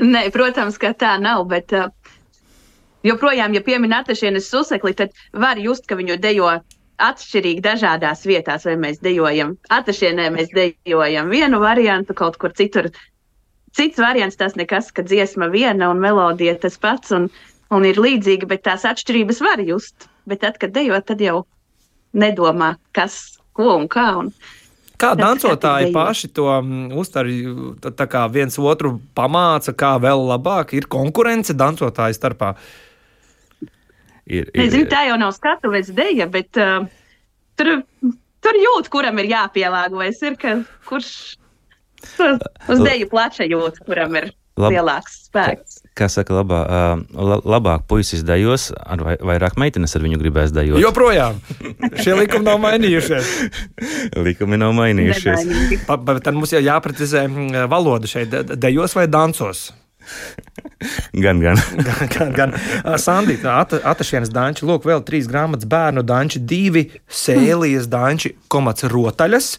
Nē, 0.00 0.26
protams, 0.32 0.78
ka 0.80 0.92
tā 0.96 1.14
nav. 1.20 1.44
Bet, 1.50 1.72
uh, 1.76 1.90
joprojām, 3.06 3.54
ja 3.56 3.62
piemin 3.64 3.94
atašienes 3.96 4.48
susekli, 4.50 4.94
tad 4.96 5.16
var 5.32 5.60
just, 5.60 5.88
ka 5.88 5.98
viņu 5.98 6.18
dejo 6.20 6.52
atšķirīgi 7.00 7.64
dažādās 7.64 8.26
vietās, 8.28 8.66
vai 8.68 8.76
mēs 8.80 9.00
dejojam 9.04 9.54
atašienē, 9.72 10.28
mēs 10.34 10.52
dejojam 10.56 11.32
vienu 11.32 11.60
variantu, 11.62 12.16
kaut 12.16 12.36
kur 12.40 12.52
citur. 12.56 12.90
Cits 13.76 14.00
variants 14.02 14.36
tas 14.36 14.56
nekas, 14.58 14.90
ka 14.92 15.04
dziesma 15.06 15.48
viena 15.52 15.90
un 15.92 16.00
melodija 16.02 16.56
tas 16.60 16.76
pats 16.80 17.14
un, 17.16 17.28
un 17.70 17.86
ir 17.86 18.00
līdzīga, 18.02 18.48
bet 18.50 18.66
tās 18.66 18.84
atšķirības 18.88 19.40
var 19.46 19.62
just. 19.64 20.08
Bet 20.28 20.42
tad, 20.44 20.58
kad 20.60 20.74
dejot, 20.74 21.06
tad 21.08 21.22
jau 21.24 21.44
nedomā, 22.12 22.74
kas, 22.96 23.38
ko 23.56 23.76
un 23.78 23.86
kā. 23.90 24.08
Un, 24.20 24.32
Kā 25.00 25.14
dancotāji 25.16 25.90
paši 25.94 26.28
to 26.36 26.46
mm, 26.52 26.92
uztver, 27.00 27.30
tā 27.96 28.06
kā 28.10 28.26
viens 28.32 28.58
otru 28.60 28.98
pamāca, 29.16 29.72
kā 29.72 29.94
vēl 30.02 30.26
labāk 30.28 30.74
ir 30.76 30.88
konkurence 30.92 31.56
dancotāju 31.56 32.16
starpā. 32.18 32.54
Ir, 34.30 34.44
ir, 34.44 34.60
Nezinu, 34.60 34.86
tā 34.90 35.06
jau 35.08 35.16
nav 35.18 35.32
skatuves 35.34 35.90
deja, 35.96 36.28
bet 36.30 36.58
uh, 36.60 36.84
tur, 37.58 37.80
tur 38.44 38.58
jūt, 38.62 38.90
kuram 38.92 39.18
ir 39.22 39.30
jāpielāgojas. 39.32 40.20
Ir, 40.28 40.36
ka, 40.38 40.58
kurš 40.86 41.10
uz 42.70 42.84
deju 42.84 43.08
plaša 43.10 43.48
jūt, 43.50 43.80
kuram 43.88 44.20
ir 44.20 44.30
lielāks 44.60 45.24
spēks. 45.26 45.79
Kā, 45.98 46.06
saka, 46.12 46.32
labā, 46.38 46.60
uh, 46.64 47.40
labāk 47.44 47.82
puisis 47.90 48.22
dejos, 48.24 48.68
ar 48.78 49.02
vai, 49.04 49.16
vairāk 49.32 49.58
meitenes 49.60 49.96
ar 49.98 50.04
viņu 50.06 50.20
gribēs 50.22 50.54
dejot. 50.54 50.78
Joprojām 50.80 51.40
šie 52.00 52.14
likumi 52.20 52.46
nav 52.46 52.60
mainījušies. 52.62 53.34
likumi 54.28 54.60
nav 54.60 54.72
mainījušies. 54.78 55.84
Pa, 55.88 55.98
bet 55.98 56.22
tad 56.24 56.38
mums 56.38 56.54
jau 56.54 56.62
jāprecizē 56.62 57.26
valoda 57.70 58.10
šeit, 58.10 58.38
dejos 58.54 58.96
vai 58.96 59.10
dancos. 59.10 59.70
gan, 61.24 61.40
gan. 61.40 61.56
gan, 61.76 62.08
gan, 62.08 62.32
gan. 62.32 62.54
Sandīta, 63.00 63.58
at, 63.60 63.74
Atašienas 63.92 64.32
danči, 64.32 64.66
lūk, 64.68 64.86
vēl 64.88 65.04
trīs 65.06 65.28
grāmatas 65.30 65.68
bērnu 65.70 66.04
danči, 66.06 66.40
divi 66.40 66.86
sēlijas 67.06 67.88
danči, 67.90 68.34
komats 68.52 68.86
rotaļas. 68.90 69.52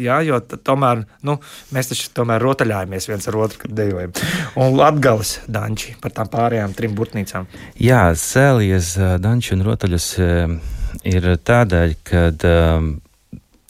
Jā, 0.00 0.18
jo 0.26 0.40
tomēr 0.42 1.04
nu, 1.26 1.36
mēs 1.74 1.92
taču 1.92 2.10
tomēr 2.16 2.42
rotaļājamies 2.42 3.08
viens 3.10 3.28
ar 3.30 3.38
otru, 3.44 3.62
kad 3.64 3.74
dejojam. 3.78 4.14
Un 4.58 4.74
Latvijas 4.78 5.38
danči 5.46 5.94
par 6.02 6.14
tām 6.16 6.30
pārējām 6.32 6.74
trim 6.74 6.96
burtnīcām. 6.98 7.46
Jā, 7.78 8.08
sēlies 8.18 8.94
danči 9.22 9.54
un 9.54 9.64
rotaļas 9.66 10.08
ir 11.14 11.30
tādēļ, 11.46 11.96
ka 12.06 12.28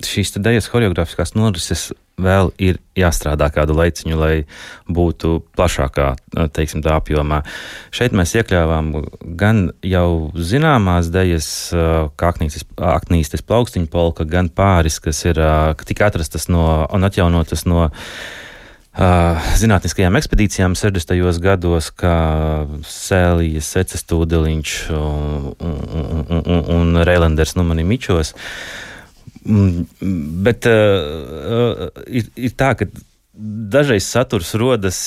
šīs 0.08 0.34
dejas 0.42 0.68
choreogrāfiskās 0.70 1.34
norises 1.36 1.90
vēl 2.20 2.52
ir 2.62 2.78
jāstrādā 2.98 3.48
kādu 3.54 3.74
laiciņu, 3.74 4.18
lai 4.18 4.34
būtu 4.86 5.40
plašākā 5.56 6.12
teiksim, 6.54 6.84
apjomā. 6.86 7.40
Šeit 7.94 8.14
mēs 8.14 8.36
iekļāvām 8.38 8.92
gan 9.38 9.66
jau 9.82 10.30
zināmās 10.38 11.10
dejas, 11.14 11.48
kā 11.74 12.30
aknīstes 12.30 13.42
plaukstiņu 13.42 13.90
polka, 13.90 14.28
gan 14.28 14.48
pāris, 14.48 15.00
kas 15.02 15.24
ir 15.26 15.42
tika 15.84 16.10
atrastas 16.10 16.48
no 16.48 16.86
un 16.92 17.10
atjaunotas 17.10 17.66
no. 17.68 17.90
Uh, 18.94 19.44
zinātniskajām 19.58 20.14
ekspedīcijām 20.20 20.76
60. 20.78 21.18
gados, 21.42 21.88
kā 21.98 22.12
Sēlijas, 22.86 23.72
Ecas 23.80 24.06
Tūdeliņš 24.06 24.74
un, 24.94 25.48
un, 25.58 26.44
un, 26.46 26.60
un 26.76 27.00
Reilenders, 27.02 27.56
nu 27.58 27.66
mani 27.66 27.82
mičos. 27.82 28.30
Uh, 28.36 28.93
bet 29.44 30.68
uh, 30.70 31.90
ir, 32.08 32.30
ir 32.36 32.54
tā, 32.56 32.72
ka 32.78 32.88
dažreiz 33.34 34.06
saturs 34.06 34.52
rodas 34.58 34.98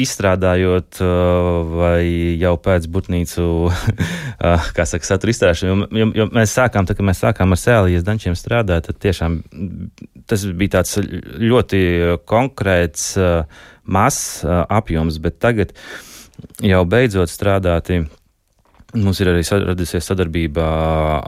izstrādājot, 0.00 0.98
uh, 1.00 1.50
vai 1.70 2.00
jau 2.40 2.56
pēc 2.60 2.88
būtnīcu, 2.92 3.46
kā 4.76 4.86
saka, 4.88 5.08
satura 5.08 5.32
izstrādāšanu. 5.32 5.88
Jo, 5.96 6.10
jo 6.18 6.28
mēs 6.34 6.56
sākām, 6.58 6.88
tā, 6.88 6.98
mēs 7.00 7.22
sākām 7.24 7.54
ar 7.56 7.62
sēlijas 7.62 8.04
dančiem 8.06 8.36
strādāt, 8.38 8.90
tad 8.90 9.00
tiešām 9.06 9.40
tas 10.26 10.44
bija 10.58 10.80
tāds 10.80 10.98
ļoti 11.40 11.80
konkrēts, 12.28 13.14
mazs 13.86 14.42
apjoms, 14.50 15.20
bet 15.22 15.38
tagad 15.38 15.74
jau 16.60 16.82
beidzot 16.90 17.30
strādāti 17.30 18.02
Mums 18.96 19.20
ir 19.20 19.30
arī 19.30 19.42
radusies 19.66 20.06
sadarbība 20.08 20.64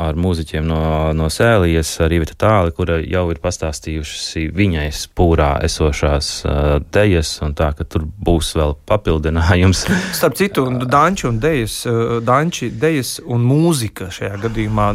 ar 0.06 0.18
mūziķiem 0.18 0.66
no, 0.68 0.80
no 1.16 1.28
Sēlijas, 1.32 1.90
Rīvita 2.08 2.36
Tāli, 2.38 2.72
kura 2.76 2.98
jau 3.02 3.26
ir 3.32 3.40
pastāstījuši 3.42 4.46
viņai 4.56 4.86
spūrā 4.94 5.50
esošās 5.66 6.30
uh, 6.46 6.78
dejas, 6.94 7.34
un 7.44 7.54
tā, 7.58 7.70
ka 7.76 7.84
tur 7.84 8.06
būs 8.06 8.54
vēl 8.58 8.74
papildinājums. 8.88 9.84
Starp 10.18 10.38
citu, 10.40 10.66
danči 10.88 11.28
un 11.28 11.40
dejas, 11.42 11.80
danči, 12.24 12.70
dejas 12.72 13.18
un 13.26 13.44
mūzika 13.48 14.10
šajā 14.14 14.40
gadījumā 14.48 14.90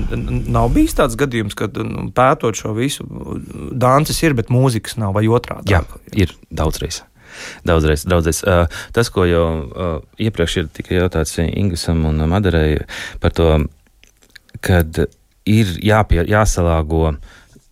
nav 0.53 0.73
bijis 0.73 0.97
tāds 0.99 1.17
gadījums, 1.19 1.57
kad 1.59 1.77
nu, 1.79 2.09
pētot 2.15 2.57
šo 2.57 2.75
visu, 2.77 3.07
dances 3.71 4.21
ir, 4.25 4.38
bet 4.38 4.53
mūzikas 4.53 4.97
nav 5.01 5.15
vai 5.17 5.27
otrādi. 5.29 5.73
Jā, 5.73 5.83
ir 6.17 6.33
daudzreiz. 6.49 7.03
Daudzreiz, 7.67 8.05
daudzreiz. 8.09 8.43
Tas, 8.95 9.09
ko 9.13 9.27
jau 9.29 9.47
iepriekš 10.21 10.57
ir 10.61 10.71
tikai 10.73 10.99
jautāts 11.01 11.39
Ingūram 11.43 12.05
un 12.09 12.23
Madarei 12.29 12.81
par 13.23 13.35
to, 13.35 13.49
kad 14.63 15.05
ir 15.49 15.73
jāpie, 15.83 16.23
jāsalāgo 16.29 17.15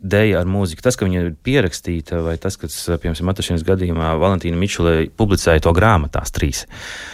dēļa 0.02 0.42
ar 0.42 0.50
mūziku. 0.50 0.82
Tas, 0.84 0.98
ka 0.98 1.06
viņa 1.06 1.22
ir 1.22 1.32
pierakstīta, 1.46 2.22
vai 2.26 2.36
tas, 2.42 2.58
kas, 2.60 2.76
piemēram, 2.90 3.28
Matašīnas 3.30 3.66
gadījumā 3.68 4.16
Valentīna 4.22 4.58
Mičulē 4.58 4.96
publicēja 5.18 5.62
to 5.62 5.74
grāmatās 5.78 6.34
trīs 6.34 6.66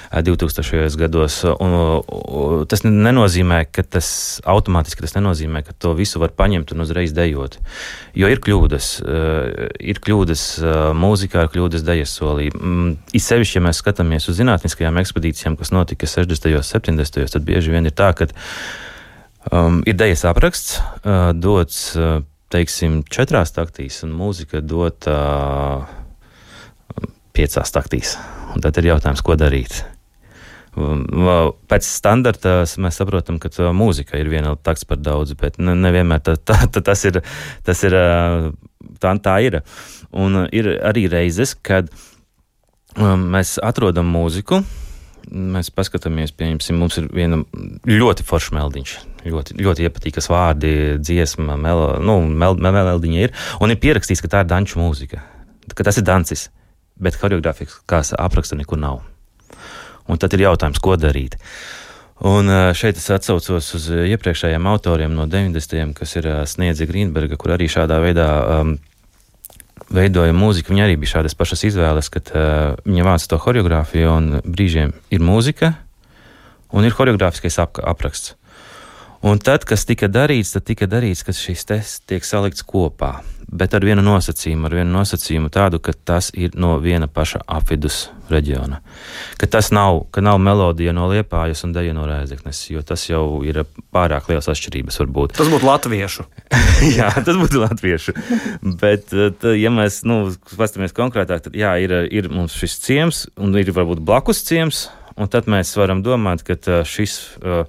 2000. 0.08 0.96
gados, 0.96 1.42
un 1.44 2.66
tas 2.72 2.86
nenozīmē, 2.86 3.66
ka 3.76 3.84
tas 3.84 4.10
automātiski 4.48 5.04
tas 5.04 5.18
nenozīmē, 5.18 5.66
ka 5.68 5.76
to 5.76 5.92
visu 5.98 6.22
var 6.24 6.32
paņemt 6.32 6.72
un 6.72 6.86
uzreiz 6.86 7.12
dejot. 7.16 7.58
Jo 8.16 8.32
ir 8.32 8.40
kļūdas, 8.44 8.90
ir 9.84 10.00
kļūdas 10.04 10.46
mūzikā, 10.96 11.44
ir 11.44 11.52
kļūdas 11.58 11.84
dejas 11.88 12.16
solī. 12.16 12.48
Mm, 12.56 12.96
it 13.12 13.26
sevišķi, 13.26 13.60
ja 13.60 13.66
mēs 13.68 13.84
skatāmies 13.84 14.30
uz 14.32 14.40
zinātniskajām 14.40 15.04
ekspedīcijām, 15.04 15.60
kas 15.60 15.76
notika 15.76 16.08
60. 16.08 16.56
un 16.56 16.68
70. 16.72 17.28
tad 17.36 17.48
bieži 17.48 17.76
vien 17.76 17.92
ir 17.92 17.96
tā, 17.98 18.14
ka 18.16 18.32
um, 19.52 19.84
ir 19.84 20.00
dejas 20.00 20.24
apraksts, 20.30 20.80
uh, 21.04 21.36
dots 21.36 21.92
uh, 22.00 22.22
teiksim, 22.54 23.02
četrās 23.12 23.54
taktīs, 23.56 24.02
un 24.08 24.16
mūzika 24.18 24.62
dot 24.64 25.08
uh, 25.12 25.88
piecās 27.38 27.74
taktīs. 27.74 28.16
Un 28.56 28.64
tad 28.64 28.78
ir 28.80 28.92
jautājums, 28.94 29.24
ko 29.26 29.36
darīt. 29.38 29.84
Pēc 30.78 31.88
standarta 31.90 32.60
mēs 32.82 33.00
saprotam, 33.00 33.40
ka 33.42 33.50
mūzika 33.74 34.20
ir 34.22 34.30
viena 34.30 34.54
takts 34.62 34.86
par 34.86 35.00
daudz, 35.02 35.34
bet 35.40 35.58
nevienmēr 35.58 36.22
tā, 36.22 36.36
tā, 36.38 36.60
tā, 36.70 36.84
tas 36.86 37.02
ir. 37.10 37.24
Tas 37.66 37.82
ir 37.88 37.96
tā, 39.02 39.14
tā 39.26 39.38
ir. 39.46 39.62
Un 40.14 40.46
ir 40.54 40.70
arī 40.86 41.08
reizes, 41.12 41.56
kad 41.56 41.90
mēs 42.98 43.58
atrodam 43.66 44.10
mūziku, 44.14 44.62
mēs 45.28 45.74
paskatāmies, 45.74 46.34
pieņemsim, 46.38 46.78
mums 46.78 47.02
ir 47.02 47.10
viena 47.14 47.42
ļoti 47.90 48.26
forša 48.28 48.58
meldiņš. 48.58 48.98
Ļoti, 49.28 49.58
ļoti 49.60 49.88
iepatīkas 49.88 50.30
vārdi, 50.32 50.72
dziesma, 51.04 51.58
melo, 51.60 51.90
nu, 52.04 52.20
mel, 52.28 52.56
mel, 52.62 52.78
meldiņa 52.78 53.26
ir. 53.26 53.34
Un 53.64 53.74
ir 53.74 53.82
pierakstīts, 53.82 54.24
ka 54.24 54.32
tā 54.32 54.44
ir 54.44 54.52
danču 54.52 54.80
mūzika, 54.82 55.24
ka 55.74 55.88
tas 55.88 56.00
ir 56.00 56.08
dancis, 56.08 56.48
bet 57.02 57.18
choreogrāfiskās 57.20 58.14
apraksta 58.18 58.58
nekur 58.60 58.80
nav. 58.82 59.02
Un 60.08 60.22
tad 60.22 60.34
ir 60.38 60.46
jautājums, 60.46 60.80
ko 60.80 60.96
darīt. 61.00 61.36
Un 62.26 62.50
šeit 62.74 62.98
es 62.98 63.10
atcaucos 63.14 63.68
uz 63.78 63.90
iepriekšējiem 63.94 64.70
autoriem 64.72 65.14
no 65.14 65.28
90. 65.30 65.92
kas 65.98 66.16
ir 66.18 66.30
Sniedze 66.50 66.88
Grīnberga, 66.90 67.38
kur 67.38 67.54
arī 67.54 67.68
šādā 67.70 68.00
veidā 68.02 68.30
um, 68.56 68.78
veidoja 69.94 70.34
mūziku, 70.34 70.74
viņa 70.74 70.88
arī 70.88 70.96
bija 70.98 71.18
šādas 71.18 71.38
pašas 71.38 71.68
izvēles, 71.70 72.10
kad 72.10 72.32
uh, 72.34 72.74
viņa 72.88 73.06
vāca 73.06 73.30
to 73.30 73.40
choreogrāfiju, 73.44 74.16
un 74.16 74.32
brīžiem 74.42 74.96
ir 75.14 75.24
mūzika, 75.24 75.76
un 76.74 76.88
ir 76.88 76.96
choreogrāfiskais 76.98 77.60
ap 77.62 77.78
apraksts. 77.86 78.34
Un 79.26 79.40
tad, 79.42 79.66
kas 79.66 79.88
tika 79.90 80.10
darīts, 80.12 80.54
tad 80.54 80.68
tika 80.68 80.86
darīts, 80.90 81.24
ka 81.26 81.34
šis 81.34 81.66
tests 81.66 82.06
tiek 82.06 82.26
salikts 82.26 82.66
kopā 82.68 83.16
bet 83.48 83.74
ar 83.74 83.86
vienu 83.86 84.04
nosacījumu, 84.04 84.68
ar 84.68 84.76
vienu 84.82 84.92
nosacījumu 84.92 85.50
tādu, 85.54 85.80
ka 85.84 85.94
tas 85.96 86.30
ir 86.36 86.56
no 86.60 86.76
viena 86.84 87.08
paša 87.08 87.40
apvidus 87.48 88.08
reģiona. 88.32 88.82
Ka 89.40 89.48
tas 89.48 89.72
nav, 89.72 90.02
ka 90.12 90.22
nav 90.24 90.40
melodija 90.44 90.92
no 90.96 91.08
liepājas 91.08 91.64
un 91.64 91.72
deja 91.76 91.96
no 91.96 92.04
rēzeknes, 92.10 92.66
jo 92.74 92.84
tas 92.84 93.06
jau 93.08 93.24
ir 93.48 93.62
pārāk 93.96 94.28
liels 94.32 94.52
atšķirības 94.52 95.00
varbūt. 95.04 95.38
Tas 95.40 95.52
būtu 95.52 95.70
latviešu. 95.70 96.28
jā, 97.00 97.10
tas 97.16 97.40
būtu 97.40 97.64
latviešu. 97.64 98.16
bet, 98.84 99.16
tā, 99.40 99.56
ja 99.56 99.72
mēs 99.72 100.04
nu, 100.08 100.26
paskatāmies 100.52 100.96
konkrētāk, 100.98 101.48
tad 101.48 101.56
jā, 101.58 101.78
ir, 101.84 101.96
ir 102.12 102.28
mums 102.34 102.58
šis 102.60 102.80
ciems 102.84 103.26
un 103.40 103.56
ir 103.56 103.72
varbūt 103.76 104.04
blakus 104.04 104.44
ciems. 104.48 104.90
Un 105.18 105.32
tad 105.34 105.48
mēs 105.50 105.72
varam 105.74 106.04
domāt, 106.06 106.44
ka 106.46 106.84
šis 106.86 107.14
uh, 107.40 107.64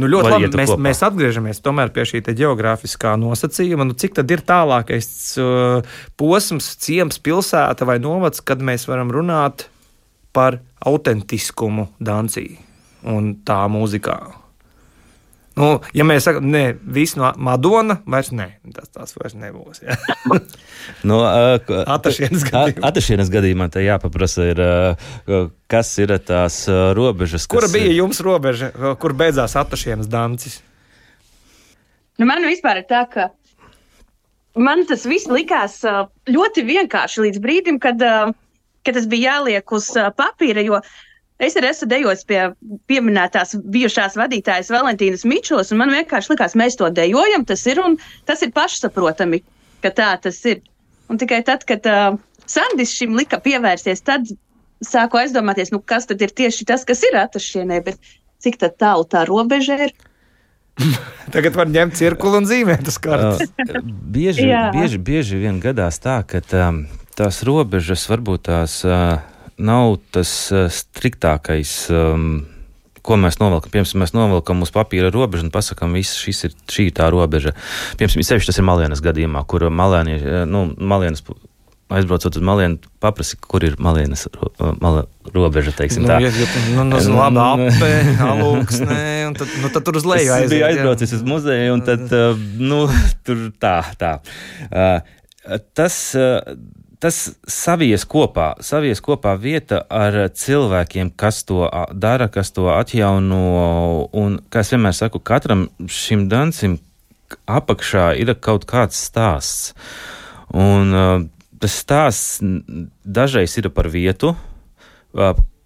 Nu, 0.00 0.08
ļoti 0.08 0.30
labi. 0.32 0.48
Mēs, 0.56 0.70
kopā. 0.72 0.82
mēs 0.86 1.02
atgriežamies 1.04 1.60
pie 1.92 2.04
šī 2.08 2.22
geogrāfiskā 2.32 3.12
nosacījuma. 3.20 3.84
Nu, 3.84 3.92
cik 3.92 4.16
tad 4.16 4.30
ir 4.32 4.40
tālākais 4.40 5.08
uh, 5.40 5.84
posms, 6.16 6.70
ciems, 6.80 7.20
pilsēta 7.20 7.84
vai 7.84 7.98
novads, 8.00 8.40
kad 8.40 8.64
mēs 8.64 8.88
varam 8.88 9.12
runāt 9.12 9.68
par 10.32 10.62
autentiskumu 10.80 11.90
dancī 12.00 12.56
un 13.04 13.34
tā 13.44 13.60
mūzikā? 13.68 14.41
Nu, 15.56 15.62
Nu, 15.62 15.68
ja 15.92 16.04
mēs 16.08 16.24
sakām, 16.24 16.46
ne, 16.48 16.62
viss 16.96 17.16
no 17.18 17.28
Madona, 17.36 17.98
vairs 18.08 18.30
nē, 18.32 18.46
tas, 18.72 18.88
tas 18.94 19.12
vairs 19.18 19.34
nebūs. 19.36 19.82
Ja. 19.84 19.96
no, 21.08 21.18
uh, 21.20 21.74
Atašienas 21.92 22.46
gadījumā. 22.48 22.84
Atašienas 22.88 23.32
gadījumā 23.32 23.68
te 23.72 23.84
jāpaprasa, 23.84 24.46
ir, 24.48 24.62
uh, 24.64 25.50
kas 25.70 25.92
ir 26.00 26.14
tās 26.24 26.62
uh, 26.70 26.90
robežas. 26.96 27.44
Kura 27.52 27.68
bija 27.72 27.92
jums 27.92 28.22
robeža, 28.24 28.72
kur 29.02 29.16
beidzās 29.18 29.58
Atašienas 29.60 30.08
dancis? 30.12 30.62
Nu, 32.16 32.24
man 32.28 32.44
vispār 32.48 32.80
ir 32.80 32.88
tā, 32.88 33.04
ka 33.12 33.28
man 34.56 34.86
tas 34.88 35.04
viss 35.08 35.28
likās 35.28 35.82
ļoti 36.32 36.64
vienkārši 36.68 37.26
līdz 37.26 37.44
brīdim, 37.44 37.80
kad, 37.82 38.00
kad 38.00 38.96
tas 38.96 39.08
bija 39.10 39.36
jāliek 39.36 39.76
uz 39.76 39.92
papīra. 40.16 40.64
Jo 40.64 40.80
Es 41.42 41.56
arī 41.58 41.72
esmu 41.72 41.88
dejojis 41.90 42.22
pie 42.28 42.40
pieminētās 42.90 43.56
bijušās 43.74 44.14
vadītājas 44.18 44.70
Valentīnas 44.70 45.24
Mičos, 45.26 45.72
un 45.74 45.80
man 45.80 45.90
vienkārši 45.90 46.30
likās, 46.34 46.54
mēs 46.58 46.78
to 46.78 46.86
dejojam, 46.94 47.42
tas 47.48 47.64
ir, 47.66 47.80
un 47.82 47.96
tas 48.30 48.44
ir 48.46 48.52
pašsaprotami, 48.54 49.42
ka 49.82 49.90
tā 49.96 50.12
tas 50.22 50.38
ir. 50.46 50.62
Un 51.10 51.18
tikai 51.18 51.40
tad, 51.46 51.66
kad 51.66 51.86
uh, 51.90 52.14
Sandis 52.46 52.94
šim 52.94 53.16
lika 53.18 53.40
pievērsties, 53.42 54.04
tad 54.06 54.30
sāku 54.86 55.18
aizdomāties, 55.18 55.74
nu, 55.74 55.82
kas 55.82 56.06
tad 56.10 56.22
ir 56.22 56.30
tieši 56.30 56.66
tas, 56.70 56.86
kas 56.86 57.02
ir 57.10 57.18
atašienē, 57.18 57.82
bet 57.90 57.98
cik 58.42 58.60
tālu 58.62 59.06
tā 59.10 59.24
robeža 59.26 59.80
ir. 59.88 59.96
Tagad 61.34 61.58
var 61.58 61.68
ņemt 61.74 61.98
cirkuli 61.98 62.38
un 62.38 62.48
zīmēt 62.48 62.86
uz 62.86 63.02
kartes. 63.02 63.50
Uh, 63.58 63.82
bieži, 63.82 64.46
bieži, 64.78 65.02
bieži 65.02 65.42
vien 65.42 65.58
gadās 65.62 65.98
tā, 66.02 66.20
ka 66.22 66.38
um, 66.68 66.84
tās 67.18 67.42
robežas 67.46 68.06
varbūt 68.14 68.46
tās. 68.46 68.78
Uh, 68.86 69.18
nav 69.58 69.98
tas 70.14 70.32
uh, 70.54 70.66
striktākais. 70.72 71.76
Um, 71.92 72.44
ko 73.02 73.18
mēs 73.18 73.40
novelkam. 73.40 73.72
Piemēram, 73.72 74.02
mēs 74.04 74.14
novelkam 74.14 74.62
uz 74.62 74.70
papīra 74.74 75.10
robežu 75.10 75.46
un 75.46 75.54
pasakām, 75.54 75.96
ka 75.96 76.02
ir 76.02 76.52
šī 76.70 76.88
tā 76.94 77.08
robeža. 77.10 77.54
Piemēram, 77.98 78.26
sevišķi 78.28 78.52
tas 78.52 78.60
ir 78.62 78.68
malienas 78.68 79.02
gadījumā, 79.02 79.42
kur 79.50 79.66
malēnie, 79.74 80.20
nu, 80.46 80.68
malienas 80.78 81.24
aizbraucot 81.92 82.36
uz 82.38 82.44
malienu, 82.44 82.78
paprasti, 83.02 83.36
kur 83.36 83.64
ir 83.66 83.76
malienas 83.82 84.26
mala 84.80 85.04
robeža. 85.34 85.74
Nu, 85.98 86.08
ja, 86.08 86.30
ja, 86.30 86.46
nu, 86.76 86.84
nu, 86.88 87.00
nu, 87.00 87.16
labi, 87.18 87.42
ape, 87.42 87.90
alūksnē, 88.30 89.00
un 89.28 89.36
tad, 89.36 89.56
nu, 89.60 89.72
tad 89.74 89.86
tur 89.88 89.98
uz 90.00 90.06
leju 90.08 90.32
aiziet. 90.32 90.46
Es 90.46 90.54
biju 90.54 90.68
aizbraucis 90.68 91.16
uz 91.18 91.26
muzeju, 91.26 91.74
un 91.76 91.84
tad, 91.86 92.06
nu, 92.60 92.84
tur 93.26 93.50
tā, 93.62 93.76
tā. 94.00 94.14
Tas, 95.76 95.98
tas 97.02 97.18
savies 97.50 98.04
kopā, 98.06 98.52
savies 98.62 99.02
kopā 99.02 99.34
vieta 99.40 99.80
ar 99.90 100.28
cilvēkiem, 100.38 101.10
kas 101.18 101.42
to 101.48 101.66
dara, 101.90 102.28
kas 102.30 102.54
to 102.54 102.68
atjauno. 102.70 103.42
Un, 104.14 104.38
kā 104.52 104.62
es 104.62 104.70
vienmēr 104.70 104.94
saku, 104.94 105.18
katram 105.18 105.66
šim 105.90 106.28
dancim 106.30 106.78
apakšā 107.50 108.12
ir 108.22 108.34
kaut 108.44 108.68
kāds 108.70 109.00
stāsts. 109.08 109.72
Un 110.54 110.94
tas 111.62 111.78
stāsts 111.82 112.38
dažreiz 113.02 113.56
ir 113.58 113.70
par 113.74 113.90
vietu. 113.90 114.36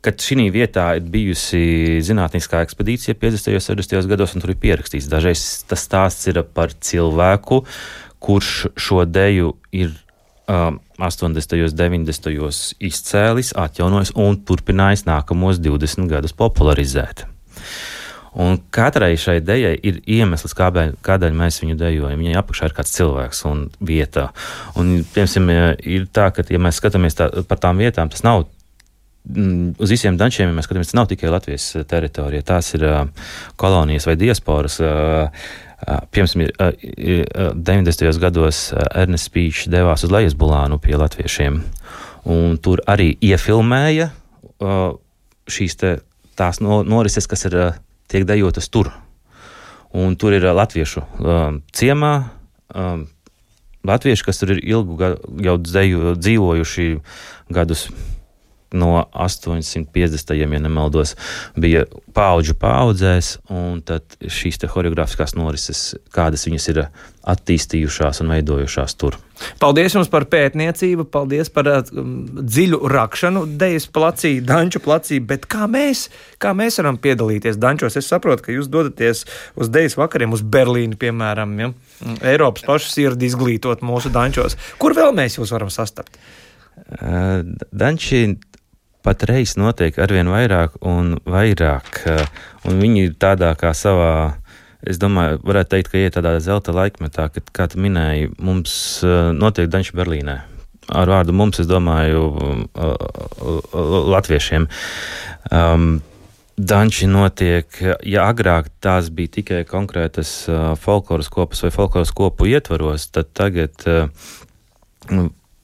Kad 0.07 0.23
šī 0.23 0.49
vietā 0.55 0.87
ir 0.97 1.07
bijusi 1.11 1.99
zinātniskā 2.07 2.63
ekspedīcija 2.63 3.19
50. 3.19 3.53
un 3.59 3.83
60. 3.83 4.09
gados, 4.09 4.37
un 4.37 4.45
tur 4.45 4.55
ir 4.55 4.61
pierakstīts. 4.63 5.11
Dažreiz 5.11 5.45
tas 5.69 5.83
stāsts 5.85 6.31
ir 6.31 6.41
par 6.47 6.73
cilvēku, 6.73 7.65
kurš 8.23 8.69
šo 8.79 9.05
deju 9.05 9.57
ir 9.75 9.93
um, 10.49 10.81
80. 10.99 11.57
un 11.67 11.77
90. 11.77 12.77
izcēlis, 12.81 13.53
atjaunojis 13.59 14.15
un 14.17 14.39
turpinājis 14.47 15.07
nākamos 15.09 15.61
20 15.63 16.11
gadus 16.11 16.37
popularizēt. 16.37 17.27
Un 18.37 18.59
katrai 18.71 19.15
šai 19.17 19.39
dejai 19.41 19.73
ir 19.81 20.03
iemesls, 20.13 20.53
kādēļ, 20.57 20.99
kādēļ 21.05 21.37
mēs 21.37 21.63
viņu 21.63 21.79
dejojam. 21.81 22.21
Viņai 22.21 22.37
apakšā 22.37 22.69
ir 22.69 22.75
kāds 22.77 22.93
cilvēks 22.93 23.41
un 23.49 23.63
vieta. 23.81 24.27
Un, 24.77 24.99
piemēram, 25.15 25.79
ir 25.81 26.05
tā, 26.13 26.29
ka, 26.37 26.45
ja 26.53 26.61
mēs 26.61 26.77
skatāmies 26.83 27.17
tā, 27.17 27.31
par 27.49 27.63
tām 27.63 27.81
vietām, 27.81 28.13
tas 28.13 28.21
nav 28.27 28.45
mm, 29.25 29.79
uz 29.81 29.95
visiem 29.95 30.19
dančiem, 30.21 30.53
ja 30.53 30.59
mēs 30.59 30.69
skatāmies, 30.69 30.93
tas 30.93 30.99
nav 31.01 31.09
tikai 31.09 31.33
Latvijas 31.33 31.71
teritorija, 31.89 32.45
tās 32.53 32.75
ir 32.77 32.85
uh, 32.85 33.31
kolonijas 33.57 34.05
vai 34.11 34.19
diasporas. 34.21 34.83
Uh, 34.85 35.49
Piemēram, 35.85 36.47
90. 37.61 38.17
gados 38.23 38.61
Ernests 38.97 39.29
Pīčs 39.33 39.67
devās 39.69 40.07
uz 40.07 40.13
Lejasbulānu 40.15 40.79
pie 40.81 40.97
latviešiem, 40.97 41.59
un 42.33 42.57
tur 42.65 42.81
arī 42.89 43.11
iefilmēja 43.21 44.09
šīs 45.53 45.77
te, 45.77 45.91
tās 46.39 46.63
norises, 46.65 47.29
kas 47.29 47.45
ir 47.51 47.59
tiek 48.09 48.25
dejotas 48.25 48.71
tur. 48.73 48.89
Un 49.97 50.17
tur 50.17 50.35
ir 50.37 50.49
latviešu 50.57 51.05
ciemā, 51.77 52.15
latvieši, 53.87 54.27
kas 54.27 54.41
tur 54.41 54.57
ir 54.57 54.65
ilgu 54.65 54.97
gadu, 54.99 55.37
jau 55.45 55.57
dzēju, 55.61 56.17
dzīvojuši 56.17 56.89
gadus 57.53 57.87
no 58.73 59.05
850. 59.13 60.35
ja 60.35 60.47
nemaldos, 60.47 61.15
bija 61.57 61.85
paudžu 62.15 62.57
paudzēs, 62.59 63.37
un 63.53 63.83
tad 63.87 64.19
šīs 64.21 64.59
choreogrāfiskās 64.67 65.37
norises, 65.37 65.93
kādas 66.15 66.47
viņas 66.49 66.69
ir 66.73 66.83
attīstījušās 67.27 68.23
un 68.23 68.31
veidojušās 68.31 68.95
tur. 68.99 69.17
Paldies 69.61 69.97
jums 69.97 70.09
par 70.09 70.25
pētniecību, 70.31 71.09
paldies 71.13 71.51
par 71.53 71.69
um, 71.69 72.15
dziļu 72.39 72.79
rakšanu, 72.89 73.43
dejas 73.61 73.89
placī, 73.93 74.37
danču 74.41 74.81
placī, 74.85 75.19
bet 75.21 75.45
kā 75.51 75.67
mēs, 75.71 76.07
kā 76.43 76.55
mēs 76.57 76.81
varam 76.81 77.01
piedalīties 77.03 77.59
dančos? 77.61 77.99
Es 77.99 78.09
saprotu, 78.09 78.47
ka 78.47 78.55
jūs 78.55 78.71
dodaties 78.73 79.27
uz 79.59 79.73
dejas 79.75 79.99
vakariem 79.99 80.33
uz 80.39 80.45
Berlīnu, 80.57 80.97
piemēram, 81.03 81.59
ja? 81.61 81.71
Eiropas 82.33 82.65
pašu 82.67 82.95
sirdi 82.95 83.29
izglītot 83.29 83.85
mūsu 83.85 84.13
dančos. 84.15 84.57
Kur 84.81 84.97
vēl 84.97 85.13
mēs 85.17 85.41
jūs 85.41 85.53
varam 85.53 85.73
sastapt? 85.73 86.17
Uh, 86.77 87.41
Danči 87.73 88.37
patreiz 89.07 89.55
notiek 89.61 89.97
arvien 90.03 90.29
vairāk 90.31 90.81
un 90.87 91.15
vairāk, 91.27 92.03
eh, 92.11 92.27
un 92.67 92.83
viņi 92.83 93.07
ir 93.07 93.15
tādā 93.23 93.53
kā 93.59 93.73
savā. 93.77 94.35
Es 94.87 94.99
domāju, 95.03 95.41
varētu 95.47 95.73
teikt, 95.75 95.91
ka 95.91 95.99
iet 95.99 96.19
tādā 96.19 96.37
zelta 96.43 96.75
laikmetā, 96.75 97.31
kad, 97.35 97.47
kā 97.55 97.69
tu 97.71 97.81
minēji, 97.83 98.35
mums 98.39 98.75
eh, 99.07 99.31
notiek 99.35 99.71
Danča 99.71 99.97
Berlīnē. 99.99 100.41
Ar 100.95 101.11
vārdu 101.11 101.35
mums, 101.35 101.59
es 101.63 101.71
domāju, 101.71 102.27
eh, 102.75 102.99
latviešiem. 104.15 104.69
Um, 105.51 105.89
Danči 106.57 107.05
notiek, 107.05 107.67
ja 108.09 108.31
agrāk 108.33 108.71
tās 108.81 109.11
bija 109.13 109.29
tikai 109.35 109.59
konkrētas 109.69 110.31
uh, 110.49 110.71
folkloras 110.81 111.29
kopas 111.29 111.61
vai 111.67 111.71
folkloras 111.75 112.15
kopu 112.17 112.49
ietvaros, 112.49 113.11
tad 113.13 113.29
tagad 113.37 113.85
uh, 113.85 114.09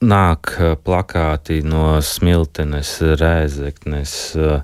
nāk 0.03 0.53
eh, 0.59 0.75
plakāti 0.79 1.61
no 1.65 1.97
smiltenes, 2.03 2.95
rēzeknes. 3.19 4.13
Eh, 4.37 4.61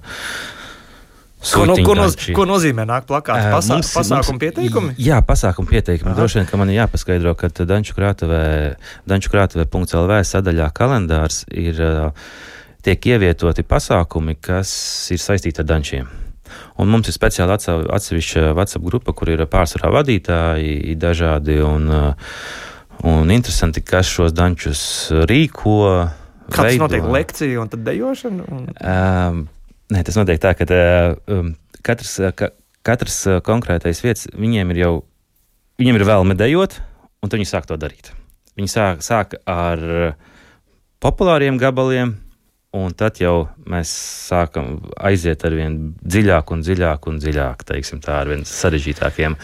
ko, 1.54 1.66
no, 1.70 1.78
ko, 1.86 1.96
noz, 1.98 2.18
ko 2.36 2.46
nozīmē 2.50 2.86
nāk 2.90 3.08
plakāts? 3.10 3.48
Eh, 3.48 3.56
Pasā, 3.56 3.80
mums, 3.80 3.92
pasākuma 3.96 4.36
mums, 4.36 4.44
pieteikumi? 4.44 4.94
Jā, 5.02 5.22
pasākuma 5.26 5.72
pieteikumi. 5.72 6.12
Aha. 6.12 6.20
Droši 6.20 6.42
vien, 6.42 6.48
ka 6.52 6.62
man 6.62 6.72
ir 6.72 6.82
jāpaskaidro, 6.82 7.36
ka 7.40 7.52
Danču 7.64 7.98
krātuvē, 7.98 8.44
Danču 9.10 9.34
krātuvē.lv 9.34 10.22
sadaļā 10.34 10.72
kalendārs 10.76 11.44
ir, 11.50 11.84
tiek 12.86 13.12
ievietoti 13.14 13.66
pasākumi, 13.68 14.40
kas 14.42 14.72
ir 15.16 15.22
saistīti 15.24 15.64
ar 15.64 15.70
dančiem. 15.74 16.10
Un 16.82 16.90
mums 16.90 17.10
ir 17.12 17.14
speciāli 17.14 17.54
atsevišķa 17.54 18.54
WhatsApp 18.58 18.86
grupa, 18.88 19.14
kur 19.14 19.30
ir 19.30 19.44
pārsvarā 19.52 19.92
vadītāji 20.00 20.96
dažādi. 20.98 21.60
Un, 21.62 21.86
uh, 21.94 22.34
Un 23.08 23.32
interesanti, 23.32 23.82
kas 23.86 24.10
šos 24.12 24.34
dančus 24.36 24.82
rīko. 25.30 25.80
Kāds 26.50 26.74
veido. 26.74 26.84
notiek 26.88 27.06
lekcija 27.06 27.62
un 27.62 27.70
tad 27.72 27.86
dejošana? 27.86 28.46
Un... 28.52 28.64
Um, 28.82 29.44
nē, 29.94 30.04
tas 30.04 30.18
notiek 30.20 30.42
tā, 30.42 30.56
ka 30.58 30.66
uh, 30.68 31.14
um, 31.32 31.54
katrs, 31.86 32.16
ka, 32.36 32.50
katrs 32.84 33.22
uh, 33.30 33.38
konkrētais 33.46 34.02
vietas, 34.04 34.28
viņiem 34.34 34.74
ir 34.74 34.82
jau, 34.84 34.94
viņiem 35.80 36.00
ir 36.00 36.08
vēlme 36.10 36.36
dejot, 36.40 36.80
un 37.24 37.32
viņi 37.36 37.48
sāk 37.48 37.70
to 37.70 37.78
darīt. 37.80 38.12
Viņi 38.60 38.72
sāk, 38.74 39.06
sāk 39.06 39.38
ar 39.48 39.80
populāriem 41.00 41.62
gabaliem, 41.62 42.18
un 42.76 42.94
tad 42.98 43.22
jau 43.22 43.48
mēs 43.70 43.94
sākam 44.30 44.82
aiziet 44.98 45.46
ar 45.48 45.56
vien 45.56 45.78
dziļāk 46.02 46.52
un 46.54 46.66
dziļāk 46.66 47.08
un 47.10 47.22
dziļāk, 47.22 47.64
teiksim 47.72 48.02
tā, 48.04 48.20
ar 48.24 48.34
vien 48.34 48.44
sarežģītākiem. 48.46 49.38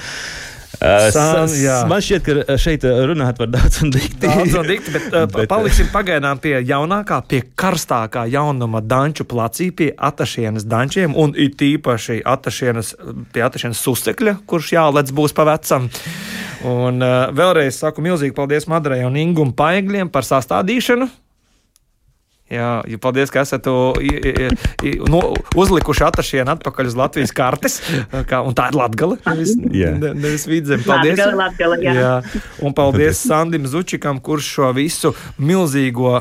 San, 0.80 1.52
man 1.90 2.04
šķiet, 2.04 2.26
ka 2.26 2.58
šeit 2.62 2.86
runāt 2.86 3.40
par 3.40 3.50
daudz 3.54 3.82
un 3.86 3.92
dikti. 3.94 4.28
Daudz 4.28 4.56
un 4.60 4.70
dikti, 4.70 4.94
bet, 4.96 5.10
bet 5.36 5.50
paliksim 5.52 5.90
pagaidām 5.94 6.42
pie 6.44 6.58
jaunākā, 6.68 7.22
pie 7.30 7.42
karstākā 7.58 8.26
jaunuma 8.32 8.82
danču 8.84 9.28
placī, 9.30 9.72
pie 9.76 9.92
atašienas 9.96 10.68
dančiem 10.70 11.16
un 11.18 11.36
it 11.38 11.62
īpaši 11.62 12.22
atašienas, 12.26 12.96
pie 13.34 13.46
atašienas 13.46 13.84
susekļa, 13.86 14.40
kurš 14.50 14.74
jālec 14.76 15.14
būs 15.16 15.36
pa 15.36 15.48
vecam. 15.50 15.90
Un 16.66 17.04
uh, 17.04 17.28
vēlreiz 17.36 17.78
saku 17.78 18.02
milzīgi 18.06 18.34
paldies 18.36 18.66
Madrai 18.72 19.04
un 19.06 19.18
Ingum 19.20 19.54
Paigļiem 19.58 20.10
par 20.14 20.26
sastādīšanu. 20.26 21.10
Jā, 22.46 22.84
ja 22.86 22.98
paldies, 23.02 23.32
ka 23.34 23.42
esat 23.42 23.66
i, 23.66 24.10
i, 24.14 24.48
i, 24.86 24.92
nu, 25.10 25.18
uzlikuši 25.58 26.04
atašienu 26.06 26.54
atpakaļ 26.54 26.92
uz 26.92 26.98
Latvijas 27.00 27.34
kartes. 27.34 27.80
Kā, 28.30 28.44
un 28.46 28.54
tā 28.54 28.68
ir 28.70 28.78
Latgale, 28.78 29.18
nevis, 29.26 29.56
Jā. 29.74 29.96
ne, 29.98 30.12
nevis 30.14 30.46
vidzem. 30.46 30.84
Paldies. 30.86 31.18
Latgale, 31.18 31.40
Latgale, 31.40 31.80
jā. 31.82 31.96
jā. 31.98 32.44
Un 32.62 32.78
paldies 32.78 33.24
Sandim 33.26 33.66
Zučikam, 33.66 34.22
kurš 34.22 34.52
šo 34.60 34.70
visu 34.78 35.16
milzīgo 35.42 36.20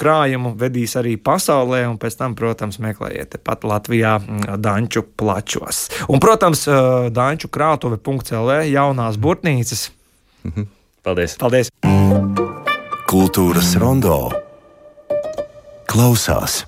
krājumu 0.00 0.54
vedīs 0.58 0.96
arī 0.96 1.18
pasaulē, 1.20 1.84
un 1.90 2.00
pēc 2.00 2.16
tam, 2.16 2.38
protams, 2.38 2.80
meklējiet 2.80 3.36
pat 3.44 3.68
Latvijā 3.68 4.16
Danču 4.56 5.04
plačos. 5.04 5.84
Un, 6.08 6.16
protams, 6.24 6.64
Danču 7.12 7.52
krātuve.lv 7.52 8.58
jaunās 8.72 9.20
burtnīcas. 9.20 9.90
Paldies! 11.04 11.36
Paldies! 11.36 11.72
Kultūras 13.08 13.76
rondo 13.80 14.47
close 15.88 16.28
us. 16.28 16.64